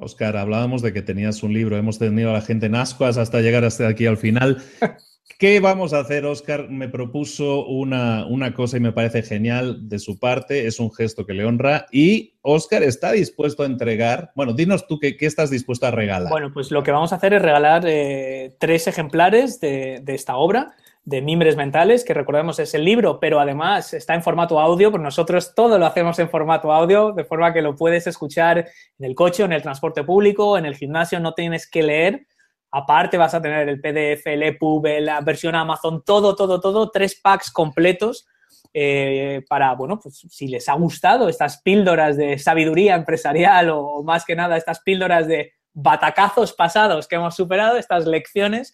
[0.00, 3.40] Oscar, hablábamos de que tenías un libro, hemos tenido a la gente en ascuas hasta
[3.40, 4.62] llegar hasta aquí al final.
[5.38, 6.68] ¿Qué vamos a hacer, Oscar?
[6.68, 11.24] Me propuso una, una, cosa y me parece genial de su parte, es un gesto
[11.24, 15.48] que le honra y Oscar está dispuesto a entregar, bueno, dinos tú qué, qué estás
[15.48, 16.28] dispuesto a regalar.
[16.28, 20.36] Bueno, pues lo que vamos a hacer es regalar eh, tres ejemplares de, de, esta
[20.36, 20.74] obra
[21.04, 25.04] de Mimbres Mentales, que recordemos es el libro, pero además está en formato audio, porque
[25.04, 29.14] nosotros todo lo hacemos en formato audio, de forma que lo puedes escuchar en el
[29.14, 32.26] coche, en el transporte público, en el gimnasio, no tienes que leer.
[32.70, 37.18] Aparte vas a tener el PDF, el EPUB, la versión Amazon, todo, todo, todo, tres
[37.20, 38.26] packs completos
[38.72, 44.24] eh, para, bueno, pues si les ha gustado estas píldoras de sabiduría empresarial o más
[44.24, 48.72] que nada estas píldoras de batacazos pasados que hemos superado, estas lecciones,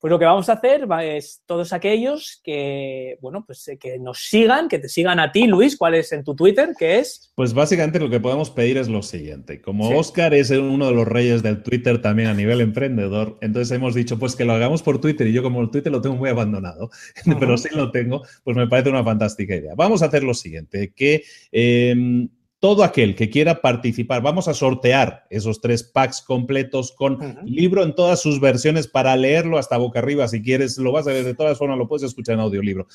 [0.00, 4.18] pues lo que vamos a hacer es todos aquellos que, bueno, pues eh, que nos
[4.28, 6.70] sigan, que te sigan a ti, Luis, ¿cuál es en tu Twitter?
[6.78, 7.32] ¿Qué es?
[7.34, 9.60] Pues básicamente lo que podemos pedir es lo siguiente.
[9.60, 13.94] Como Oscar es uno de los reyes del Twitter también a nivel emprendedor, entonces hemos
[13.94, 16.30] dicho, pues que lo hagamos por Twitter y yo como el Twitter lo tengo muy
[16.30, 16.90] abandonado,
[17.40, 19.74] pero sí lo tengo, pues me parece una fantástica idea.
[19.76, 21.24] Vamos a hacer lo siguiente, que...
[21.52, 22.28] Eh,
[22.60, 27.94] todo aquel que quiera participar, vamos a sortear esos tres packs completos con libro en
[27.94, 30.26] todas sus versiones para leerlo hasta boca arriba.
[30.26, 32.88] Si quieres, lo vas a ver de todas formas, lo puedes escuchar en audiolibro.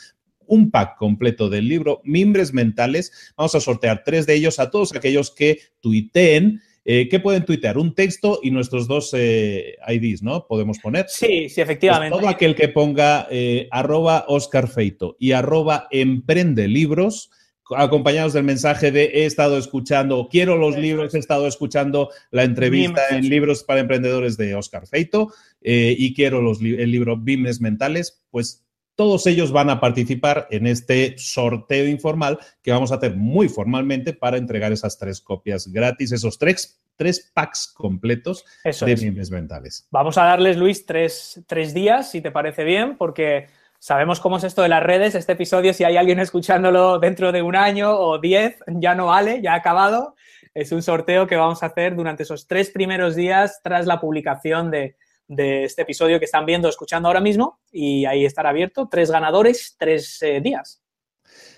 [0.46, 3.34] Un pack completo del libro Mimbres Mentales.
[3.38, 6.62] Vamos a sortear tres de ellos a todos aquellos que tuiteen.
[6.84, 7.78] Eh, ¿Qué pueden tuitear?
[7.78, 10.46] Un texto y nuestros dos eh, IDs, ¿no?
[10.46, 11.06] Podemos poner.
[11.08, 12.12] Sí, sí, efectivamente.
[12.12, 17.30] Pues todo aquel que ponga eh, arroba Oscar Feito y arroba Emprende Libros
[17.76, 23.10] acompañados del mensaje de he estado escuchando, quiero los libros, he estado escuchando la entrevista
[23.10, 28.24] en Libros para Emprendedores de Oscar Feito eh, y quiero los, el libro Bimes Mentales,
[28.30, 28.64] pues
[28.96, 34.14] todos ellos van a participar en este sorteo informal que vamos a hacer muy formalmente
[34.14, 39.88] para entregar esas tres copias gratis, esos tres, tres packs completos de Bimes Mentales.
[39.90, 43.48] Vamos a darles, Luis, tres, tres días, si te parece bien, porque
[43.84, 45.14] Sabemos cómo es esto de las redes.
[45.14, 49.42] Este episodio, si hay alguien escuchándolo dentro de un año o diez, ya no vale,
[49.42, 50.16] ya ha acabado.
[50.54, 54.72] Es un sorteo que vamos a hacer durante esos tres primeros días tras la publicación
[54.72, 54.96] de,
[55.28, 57.60] este episodio que están viendo, escuchando ahora mismo.
[57.74, 58.88] Y ahí estará abierto.
[58.90, 60.82] Tres ganadores, tres eh, días.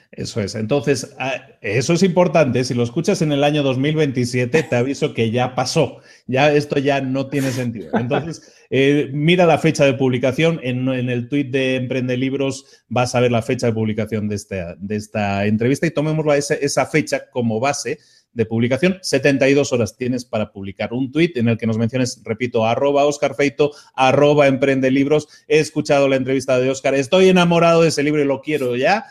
[0.10, 0.56] Eso es.
[0.56, 2.64] Entonces, ah, eso es importante.
[2.64, 6.00] Si lo escuchas en el año 2027, te aviso que ya pasó.
[6.26, 7.92] Ya esto ya no tiene sentido.
[7.94, 10.60] Entonces, eh, mira la fecha de publicación.
[10.64, 15.46] En, el tweet de Emprende Libros vas a ver la fecha de publicación de esta,
[15.46, 18.00] entrevista y tomemos esa, esa fecha como base
[18.34, 19.00] de publicación.
[19.02, 23.34] 72 horas tienes para publicar un tweet en el que nos menciones, repito, arroba Oscar
[23.36, 25.28] Feito, arroba Emprende Libros.
[25.48, 29.06] He escuchado la entrevista de Oscar, estoy enamorado de ese libro y lo quiero ya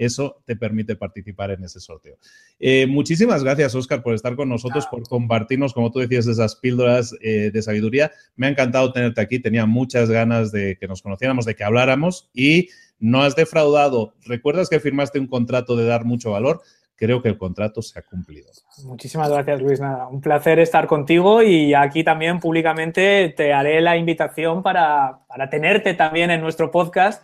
[0.00, 2.16] eso te permite participar en ese sorteo.
[2.58, 7.14] Eh, muchísimas gracias, Oscar, por estar con nosotros, por compartirnos, como tú decías, esas píldoras
[7.20, 8.10] eh, de sabiduría.
[8.34, 12.30] Me ha encantado tenerte aquí, tenía muchas ganas de que nos conociéramos, de que habláramos
[12.32, 14.14] y no has defraudado.
[14.24, 16.62] ¿Recuerdas que firmaste un contrato de dar mucho valor?
[16.96, 18.48] Creo que el contrato se ha cumplido.
[18.84, 19.80] Muchísimas gracias, Luis.
[19.80, 25.50] Nada, un placer estar contigo y aquí también públicamente te haré la invitación para, para
[25.50, 27.22] tenerte también en nuestro podcast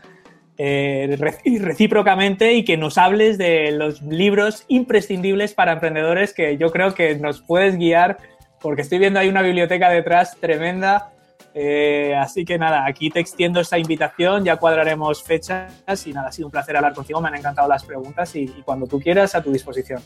[0.59, 6.95] eh, recíprocamente y que nos hables de los libros imprescindibles para emprendedores que yo creo
[6.95, 8.19] que nos puedes guiar
[8.61, 11.13] porque estoy viendo ahí una biblioteca detrás tremenda.
[11.55, 15.71] Eh, así que nada, aquí te extiendo esta invitación, ya cuadraremos fechas
[16.07, 18.63] y nada, ha sido un placer hablar contigo, me han encantado las preguntas y, y
[18.63, 20.03] cuando tú quieras a tu disposición.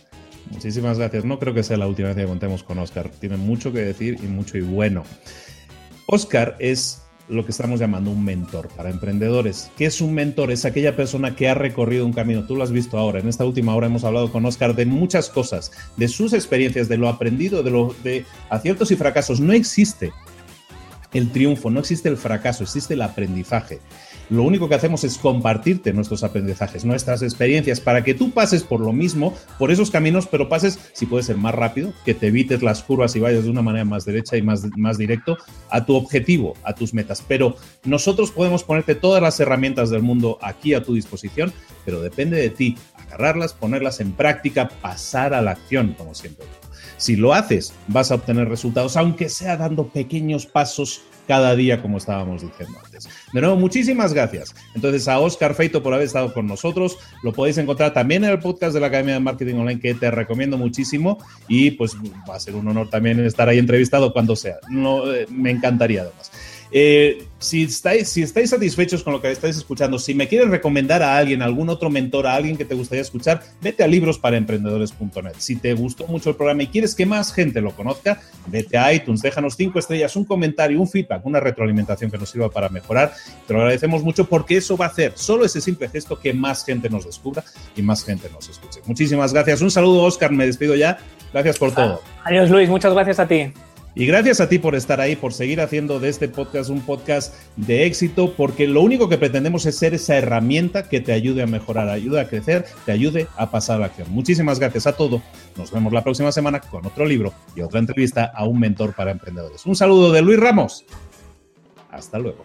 [0.51, 1.25] Muchísimas gracias.
[1.25, 3.09] No creo que sea la última vez que contemos con Oscar.
[3.09, 5.05] Tiene mucho que decir y mucho y bueno.
[6.07, 9.71] Oscar es lo que estamos llamando un mentor para emprendedores.
[9.77, 10.51] ¿Qué es un mentor?
[10.51, 12.45] Es aquella persona que ha recorrido un camino.
[12.45, 13.21] Tú lo has visto ahora.
[13.21, 16.99] En esta última hora hemos hablado con Oscar de muchas cosas, de sus experiencias, de
[16.99, 19.41] lo aprendido, de, lo, de aciertos y fracasos.
[19.41, 20.13] No existe
[21.13, 23.81] el triunfo, no existe el fracaso, existe el aprendizaje.
[24.31, 28.81] Lo único que hacemos es compartirte nuestros aprendizajes, nuestras experiencias, para que tú pases por
[28.81, 32.63] lo mismo, por esos caminos, pero pases, si puede ser más rápido, que te evites
[32.63, 35.37] las curvas y vayas de una manera más derecha y más, más directo
[35.69, 37.25] a tu objetivo, a tus metas.
[37.27, 41.53] Pero nosotros podemos ponerte todas las herramientas del mundo aquí a tu disposición,
[41.85, 42.77] pero depende de ti
[43.07, 46.47] agarrarlas, ponerlas en práctica, pasar a la acción, como siempre
[46.97, 51.99] Si lo haces, vas a obtener resultados, aunque sea dando pequeños pasos cada día, como
[51.99, 53.09] estábamos diciendo antes.
[53.33, 54.55] De nuevo, muchísimas gracias.
[54.75, 56.97] Entonces, a Oscar Feito por haber estado con nosotros.
[57.23, 60.11] Lo podéis encontrar también en el podcast de la Academia de Marketing Online, que te
[60.11, 61.19] recomiendo muchísimo.
[61.49, 61.97] Y pues
[62.29, 64.57] va a ser un honor también estar ahí entrevistado cuando sea.
[64.69, 66.31] No, eh, me encantaría además.
[66.73, 71.03] Eh, si, estáis, si estáis satisfechos con lo que estáis escuchando, si me quieres recomendar
[71.03, 75.35] a alguien, algún otro mentor, a alguien que te gustaría escuchar, vete a librosparaemprendedores.net.
[75.39, 78.93] Si te gustó mucho el programa y quieres que más gente lo conozca, vete a
[78.93, 83.13] iTunes, déjanos cinco estrellas, un comentario, un feedback, una retroalimentación que nos sirva para mejorar.
[83.47, 86.65] Te lo agradecemos mucho porque eso va a hacer solo ese simple gesto que más
[86.65, 87.43] gente nos descubra
[87.75, 88.81] y más gente nos escuche.
[88.87, 89.61] Muchísimas gracias.
[89.61, 90.31] Un saludo, Oscar.
[90.31, 90.99] Me despido ya.
[91.33, 92.03] Gracias por todo.
[92.25, 92.69] Adiós, Luis.
[92.69, 93.53] Muchas gracias a ti.
[93.95, 97.35] Y gracias a ti por estar ahí, por seguir haciendo de este podcast un podcast
[97.57, 101.47] de éxito, porque lo único que pretendemos es ser esa herramienta que te ayude a
[101.47, 104.09] mejorar, ayude a crecer, te ayude a pasar a la acción.
[104.11, 105.23] Muchísimas gracias a todo.
[105.57, 109.11] Nos vemos la próxima semana con otro libro y otra entrevista a un mentor para
[109.11, 109.67] emprendedores.
[109.67, 110.85] Un saludo de Luis Ramos.
[111.91, 112.45] Hasta luego.